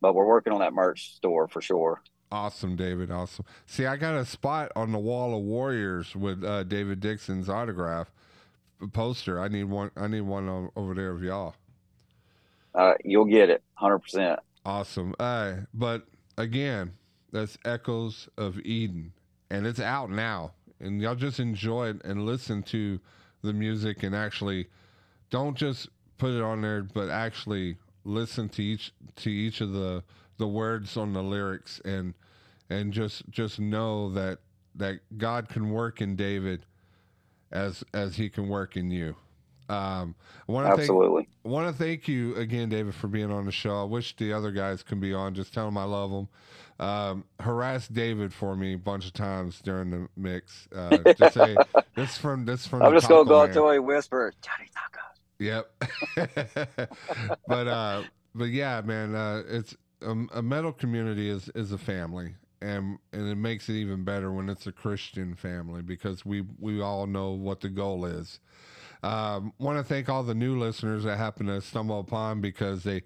But 0.00 0.14
we're 0.14 0.26
working 0.26 0.54
on 0.54 0.60
that 0.60 0.72
merch 0.72 1.14
store 1.14 1.46
for 1.46 1.60
sure. 1.60 2.02
Awesome, 2.32 2.74
David. 2.74 3.10
Awesome. 3.10 3.44
See, 3.66 3.84
I 3.84 3.96
got 3.96 4.14
a 4.14 4.24
spot 4.24 4.72
on 4.74 4.92
the 4.92 4.98
wall 4.98 5.36
of 5.36 5.42
Warriors 5.42 6.16
with 6.16 6.42
uh, 6.42 6.62
David 6.62 7.00
Dixon's 7.00 7.50
autograph 7.50 8.10
poster. 8.92 9.38
I 9.38 9.48
need 9.48 9.64
one. 9.64 9.90
I 9.96 10.06
need 10.06 10.22
one 10.22 10.70
over 10.74 10.94
there 10.94 11.10
of 11.10 11.22
y'all. 11.22 11.54
Uh, 12.74 12.94
you'll 13.04 13.26
get 13.26 13.50
it, 13.50 13.62
hundred 13.74 13.98
percent. 13.98 14.40
Awesome. 14.64 15.14
Uh, 15.18 15.56
but 15.74 16.06
again, 16.38 16.92
that's 17.30 17.58
Echoes 17.64 18.28
of 18.38 18.58
Eden, 18.60 19.12
and 19.50 19.66
it's 19.66 19.80
out 19.80 20.08
now. 20.10 20.52
And 20.80 21.00
y'all 21.00 21.14
just 21.14 21.40
enjoy 21.40 21.90
it 21.90 22.04
and 22.04 22.26
listen 22.26 22.62
to 22.64 23.00
the 23.42 23.52
music, 23.52 24.02
and 24.02 24.14
actually 24.14 24.68
don't 25.30 25.56
just 25.56 25.88
put 26.18 26.30
it 26.30 26.42
on 26.42 26.60
there, 26.62 26.82
but 26.82 27.08
actually 27.08 27.76
listen 28.04 28.48
to 28.50 28.62
each 28.62 28.92
to 29.16 29.30
each 29.30 29.60
of 29.60 29.72
the 29.72 30.02
the 30.38 30.48
words 30.48 30.96
on 30.96 31.12
the 31.12 31.22
lyrics, 31.22 31.80
and 31.84 32.14
and 32.68 32.92
just 32.92 33.28
just 33.30 33.58
know 33.58 34.10
that 34.10 34.38
that 34.74 35.00
God 35.18 35.48
can 35.48 35.70
work 35.70 36.00
in 36.00 36.16
David 36.16 36.64
as 37.50 37.84
as 37.94 38.16
He 38.16 38.28
can 38.28 38.48
work 38.48 38.76
in 38.76 38.90
you. 38.90 39.16
Um, 39.70 40.16
I 40.48 40.52
want 40.52 40.66
to 40.66 40.80
Absolutely. 40.80 41.28
I 41.44 41.48
want 41.48 41.68
to 41.68 41.82
thank 41.82 42.08
you 42.08 42.34
again, 42.34 42.68
David, 42.68 42.94
for 42.94 43.06
being 43.06 43.30
on 43.30 43.46
the 43.46 43.52
show. 43.52 43.80
I 43.80 43.84
wish 43.84 44.16
the 44.16 44.32
other 44.32 44.50
guys 44.50 44.82
can 44.82 44.98
be 44.98 45.14
on. 45.14 45.34
Just 45.34 45.54
tell 45.54 45.64
them 45.66 45.78
I 45.78 45.84
love 45.84 46.10
them. 46.10 46.28
Um, 46.80 47.24
harass 47.38 47.88
David 47.88 48.32
for 48.32 48.56
me 48.56 48.72
a 48.72 48.78
bunch 48.78 49.06
of 49.06 49.12
times 49.12 49.60
during 49.60 49.90
the 49.90 50.08
mix. 50.16 50.66
Uh, 50.74 50.96
just 51.12 51.34
say 51.34 51.54
this 51.94 52.16
from 52.16 52.46
this 52.46 52.66
from. 52.66 52.82
I'm 52.82 52.94
just 52.94 53.06
gonna 53.06 53.28
go 53.28 53.40
Man." 53.40 53.48
up 53.50 53.54
to 53.54 53.66
and 53.66 53.86
whisper, 53.86 54.32
Johnny 54.40 54.70
Tacos. 54.74 55.10
Yep. 55.38 56.88
but 57.46 57.68
uh, 57.68 58.02
but 58.34 58.48
yeah, 58.48 58.80
man, 58.80 59.14
uh, 59.14 59.42
it's 59.46 59.76
um, 60.00 60.30
a 60.32 60.40
metal 60.40 60.72
community 60.72 61.28
is 61.28 61.50
is 61.54 61.70
a 61.70 61.78
family, 61.78 62.32
and 62.62 62.98
and 63.12 63.28
it 63.28 63.36
makes 63.36 63.68
it 63.68 63.74
even 63.74 64.02
better 64.02 64.32
when 64.32 64.48
it's 64.48 64.66
a 64.66 64.72
Christian 64.72 65.34
family 65.34 65.82
because 65.82 66.24
we 66.24 66.46
we 66.58 66.80
all 66.80 67.06
know 67.06 67.32
what 67.32 67.60
the 67.60 67.68
goal 67.68 68.06
is. 68.06 68.40
Um, 69.02 69.52
Want 69.58 69.76
to 69.76 69.84
thank 69.84 70.08
all 70.08 70.22
the 70.22 70.34
new 70.34 70.58
listeners 70.58 71.04
that 71.04 71.18
happen 71.18 71.46
to 71.46 71.60
stumble 71.60 72.00
upon 72.00 72.40
because 72.40 72.84
they 72.84 73.02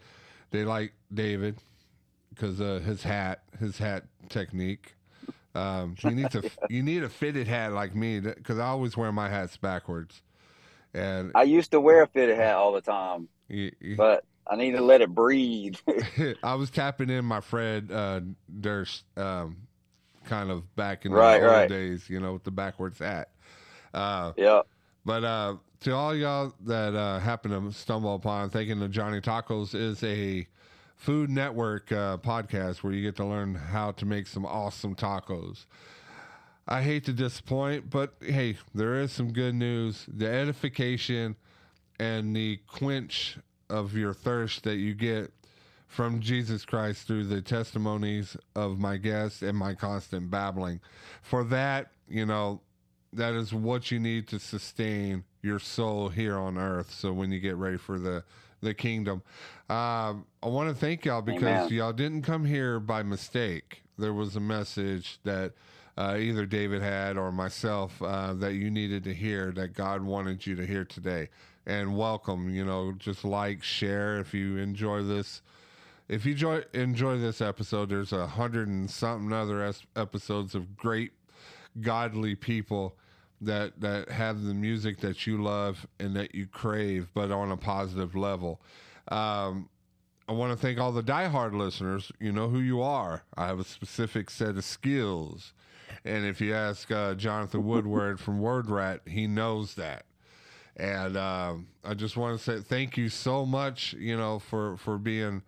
they 0.53 0.65
like 0.65 0.93
David 1.13 1.59
because 2.35 2.61
uh, 2.61 2.81
his 2.85 3.03
hat 3.03 3.43
his 3.59 3.79
hat 3.79 4.05
technique. 4.29 4.95
Um, 5.55 5.97
you 6.03 6.15
need 6.15 6.31
to 6.33 6.45
you 6.69 6.83
need 6.83 7.03
a 7.05 7.09
fitted 7.09 7.49
hat 7.49 7.73
like 7.73 7.95
me 7.95 8.21
because 8.21 8.59
I 8.59 8.67
always 8.67 8.97
wear 8.97 9.13
my 9.13 9.29
hats 9.29 9.57
backwards. 9.57 10.23
And 10.95 11.35
I 11.35 11.43
used 11.45 11.71
to 11.73 11.81
wear 11.81 12.03
a 12.03 12.07
fitted 12.09 12.37
hat 12.37 12.55
all 12.57 12.73
the 12.73 12.81
time, 12.81 13.29
you, 13.49 13.71
you- 13.81 13.99
but 13.99 14.25
I 14.49 14.57
need 14.57 14.73
to 14.73 14.83
let 14.83 15.01
it 15.03 15.15
breathe. 15.15 15.77
I 16.43 16.55
was 16.55 16.71
tapping 16.71 17.11
in 17.11 17.25
my 17.25 17.41
Fred 17.41 17.91
uh, 17.91 18.21
Durst 18.61 19.05
um, 19.17 19.57
kind 20.25 20.51
of 20.51 20.75
back 20.77 21.07
in 21.07 21.15
the 21.15 21.21
Right, 21.21 21.41
old 21.41 21.67
right. 21.67 21.69
days, 21.69 22.09
you 22.11 22.21
know, 22.21 22.35
with 22.35 22.45
the 22.45 22.51
backwards 22.51 22.99
hat. 22.99 23.31
Uh, 23.95 24.33
yeah. 24.37 24.63
But 25.05 25.25
uh, 25.25 25.57
to 25.81 25.93
all 25.95 26.15
y'all 26.15 26.55
that 26.67 26.95
uh, 26.95 27.21
happen 27.21 27.53
to 27.53 27.73
stumble 27.73 28.15
upon, 28.15 28.51
thinking 28.51 28.81
that 28.81 28.91
Johnny 28.91 29.21
Tacos 29.21 29.75
is 29.75 30.03
a 30.05 30.47
Food 31.05 31.29
Network 31.29 31.93
uh, 31.93 32.17
podcast 32.17 32.83
where 32.83 32.95
you 32.95 33.03
get 33.03 33.17
to 33.17 33.27
learn 33.27 33.55
how 33.55 33.93
to 33.93 34.07
make 34.07 34.27
some 34.27 34.47
awesome 34.47 34.95
tacos. 34.95 35.67
I 36.67 36.81
hate 36.81 37.05
to 37.05 37.13
disappoint, 37.13 37.91
but 37.91 38.15
hey, 38.23 38.57
there 38.75 38.95
is 38.95 39.13
some 39.13 39.31
good 39.31 39.55
news. 39.55 40.07
The 40.09 40.27
edification 40.27 41.37
and 42.01 42.35
the 42.35 42.59
quench 42.67 43.37
of 43.69 43.95
your 43.95 44.15
thirst 44.15 44.65
that 44.65 44.77
you 44.77 44.95
get 44.95 45.31
from 45.89 46.21
Jesus 46.21 46.65
Christ 46.65 47.07
through 47.07 47.25
the 47.25 47.43
testimonies 47.43 48.35
of 48.57 48.79
my 48.79 48.97
guests 48.97 49.43
and 49.43 49.59
my 49.59 49.75
constant 49.75 50.31
babbling. 50.31 50.81
For 51.21 51.45
that, 51.45 51.89
you 52.09 52.25
know, 52.25 52.63
that 53.13 53.35
is 53.35 53.53
what 53.53 53.91
you 53.91 53.99
need 53.99 54.27
to 54.29 54.39
sustain 54.39 55.25
your 55.43 55.59
soul 55.59 56.09
here 56.09 56.39
on 56.39 56.57
earth. 56.57 56.91
So 56.95 57.13
when 57.13 57.31
you 57.31 57.41
get 57.41 57.57
ready 57.57 57.77
for 57.77 57.99
the 57.99 58.25
the 58.65 58.75
kingdom, 58.75 59.23
um, 59.69 60.27
I 60.43 60.49
want 60.49 60.69
to 60.69 60.75
thank 60.75 61.05
y'all 61.05 61.23
because 61.23 61.43
Amen. 61.43 61.73
y'all 61.73 61.93
didn't 61.93 62.23
come 62.23 62.45
here 62.45 62.81
by 62.81 63.03
mistake. 63.03 63.83
There 63.97 64.13
was 64.13 64.35
a 64.35 64.41
message 64.41 65.19
that 65.23 65.53
uh, 65.97 66.17
either 66.19 66.45
David 66.47 66.83
had 66.83 67.17
or 67.17 67.31
myself 67.31 68.03
uh, 68.03 68.35
that 68.35 68.55
you 68.55 68.71
needed 68.71 69.05
to 69.05 69.15
hear 69.15 69.53
that 69.53 69.75
God 69.75 70.03
wanted 70.03 70.45
you 70.45 70.57
to 70.57 70.67
hear 70.67 70.85
today. 70.85 71.29
And 71.67 71.97
welcome, 71.97 72.51
you 72.51 72.65
know, 72.65 72.93
just 72.93 73.25
like, 73.25 73.63
share 73.63 74.19
if 74.19 74.35
you 74.35 74.59
enjoy 74.59 75.03
this. 75.03 75.41
If 76.09 76.27
you 76.27 76.33
enjoy, 76.33 76.65
enjoy 76.75 77.19
this 77.19 77.41
episode, 77.41 77.89
there's 77.89 78.13
a 78.13 78.27
hundred 78.27 78.69
and 78.69 78.91
something 78.91 79.33
other 79.33 79.63
es- 79.63 79.87
episodes 79.97 80.55
of 80.55 80.77
great, 80.77 81.13
godly 81.81 82.35
people 82.35 82.97
that 83.41 83.81
that 83.81 84.09
have 84.11 84.43
the 84.43 84.55
music 84.55 85.01
that 85.01 85.27
you 85.27 85.43
love 85.43 85.87
and 85.99 86.15
that 86.17 86.35
you 86.35 86.47
crave, 86.47 87.09
but 87.15 87.31
on 87.31 87.51
a 87.51 87.57
positive 87.57 88.15
level. 88.15 88.61
Um, 89.09 89.69
I 90.27 90.33
want 90.33 90.53
to 90.53 90.57
thank 90.57 90.79
all 90.79 90.93
the 90.93 91.03
diehard 91.03 91.55
listeners. 91.55 92.11
You 92.19 92.33
know 92.33 92.49
who 92.49 92.61
you 92.61 92.81
are. 92.81 93.25
I 93.37 93.47
have 93.47 93.61
a 93.61 93.65
specific 93.65 94.31
set 94.31 94.57
of 94.57 94.65
skills. 94.65 95.53
And 96.05 96.25
if 96.25 96.41
you 96.41 96.55
ask 96.55 96.91
uh, 96.91 97.15
Jonathan 97.15 97.65
Woodward 97.65 98.19
from 98.19 98.41
Word 98.41 98.71
Rat, 98.71 99.01
he 99.07 99.27
knows 99.27 99.75
that. 99.75 100.07
And 100.77 101.17
um, 101.17 101.69
I 101.85 101.95
just 101.95 102.17
want 102.17 102.39
to 102.39 102.43
say 102.43 102.61
thank 102.61 102.97
you 102.97 103.09
so 103.09 103.45
much, 103.45 103.93
you 103.95 104.17
know, 104.17 104.39
for, 104.39 104.77
for 104.79 104.99
being 104.99 105.43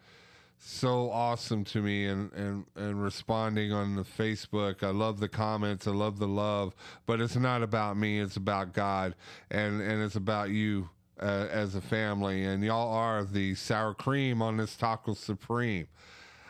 so 0.59 1.11
awesome 1.11 1.65
to 1.65 1.81
me 1.81 2.07
and, 2.07 2.33
and, 2.33 2.65
and 2.75 3.03
responding 3.03 3.73
on 3.73 3.97
the 3.97 4.03
Facebook. 4.03 4.83
I 4.83 4.91
love 4.91 5.21
the 5.21 5.29
comments. 5.29 5.87
I 5.87 5.93
love 5.93 6.19
the 6.19 6.29
love. 6.29 6.75
But 7.07 7.21
it's 7.21 7.37
not 7.37 7.63
about 7.63 7.97
me. 7.97 8.21
It's 8.21 8.37
about 8.37 8.73
God. 8.73 9.15
And, 9.51 9.81
and 9.81 10.03
it's 10.03 10.17
about 10.17 10.51
you 10.51 10.89
uh, 11.21 11.49
as 11.51 11.75
a 11.75 11.81
family. 11.81 12.45
And 12.45 12.63
y'all 12.65 12.93
are 12.93 13.25
the 13.25 13.55
sour 13.55 13.95
cream 13.95 14.43
on 14.43 14.57
this 14.57 14.77
Taco 14.77 15.15
Supreme. 15.15 15.89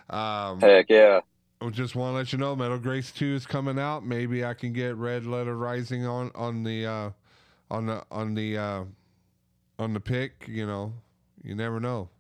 Um, 0.08 0.60
Heck 0.60 0.86
yeah. 0.88 1.20
I 1.60 1.70
just 1.70 1.96
want 1.96 2.12
to 2.12 2.16
let 2.16 2.32
you 2.32 2.38
know 2.38 2.54
Metal 2.54 2.78
Grace 2.78 3.10
2 3.12 3.34
is 3.34 3.46
coming 3.46 3.78
out. 3.78 4.04
Maybe 4.04 4.44
I 4.44 4.54
can 4.54 4.72
get 4.72 4.94
Red 4.96 5.26
Letter 5.26 5.56
Rising 5.56 6.06
on 6.06 6.30
on 6.34 6.62
the 6.64 6.86
uh 6.86 7.10
on 7.70 7.86
the 7.86 8.04
on 8.10 8.34
the 8.34 8.58
uh 8.58 8.84
on 9.78 9.94
the 9.94 10.00
pick, 10.00 10.44
you 10.48 10.66
know. 10.66 10.92
You 11.42 11.54
never 11.54 11.80
know. 11.80 12.10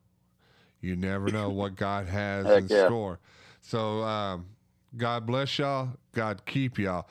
You 0.86 0.94
never 0.94 1.30
know 1.30 1.50
what 1.50 1.74
God 1.74 2.06
has 2.06 2.46
Heck 2.46 2.62
in 2.62 2.68
yeah. 2.68 2.86
store. 2.86 3.18
So 3.60 4.02
um 4.02 4.46
God 4.96 5.26
bless 5.26 5.58
y'all. 5.58 5.90
God 6.12 6.46
keep 6.46 6.78
y'all. 6.78 7.08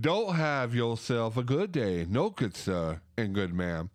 Don't 0.00 0.34
have 0.34 0.74
yourself 0.74 1.36
a 1.36 1.44
good 1.44 1.70
day. 1.70 2.06
No 2.08 2.30
good 2.30 2.56
sir 2.56 3.00
and 3.18 3.34
good 3.34 3.52
ma'am. 3.52 3.90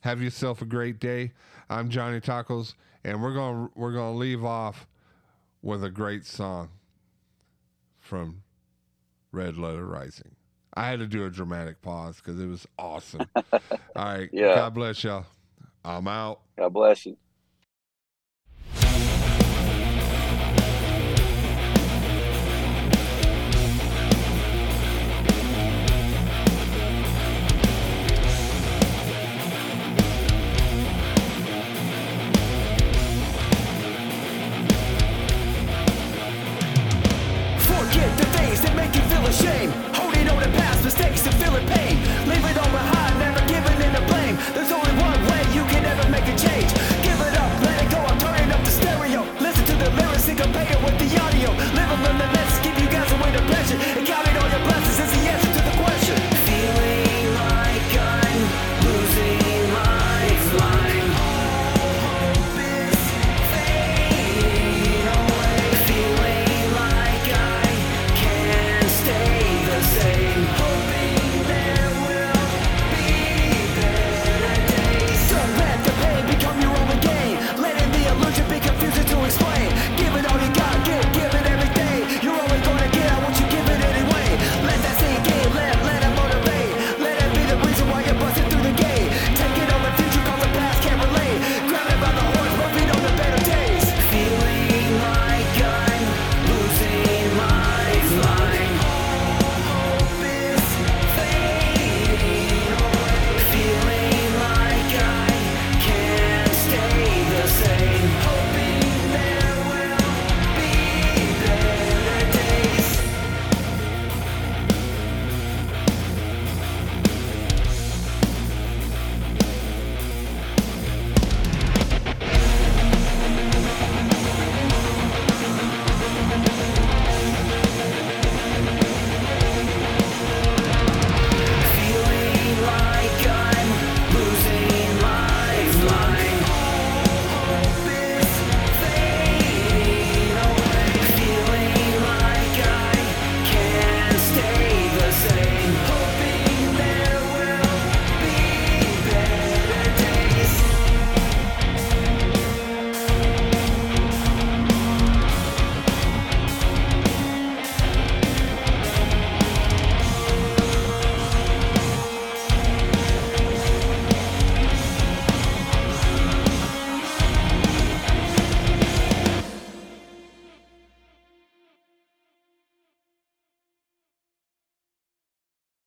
Have 0.00 0.22
yourself 0.22 0.62
a 0.62 0.64
great 0.64 0.98
day. 0.98 1.32
I'm 1.68 1.90
Johnny 1.90 2.20
Tacos 2.20 2.74
and 3.04 3.22
we're 3.22 3.34
going 3.34 3.66
to 3.66 3.72
we're 3.74 3.92
to 3.92 4.18
leave 4.18 4.44
off 4.44 4.86
with 5.62 5.84
a 5.84 5.90
great 5.90 6.24
song 6.24 6.70
from 7.98 8.42
Red 9.30 9.58
Letter 9.58 9.84
Rising. 9.84 10.36
I 10.72 10.88
had 10.88 11.00
to 11.00 11.06
do 11.06 11.26
a 11.26 11.30
dramatic 11.30 11.82
pause 11.82 12.16
because 12.16 12.40
it 12.40 12.46
was 12.46 12.66
awesome. 12.78 13.28
All 13.36 13.50
right. 13.96 14.30
Yeah. 14.32 14.54
God 14.54 14.74
bless 14.74 15.04
y'all. 15.04 15.26
I'm 15.84 16.08
out. 16.08 16.40
God 16.56 16.72
bless 16.72 17.04
you. 17.04 17.18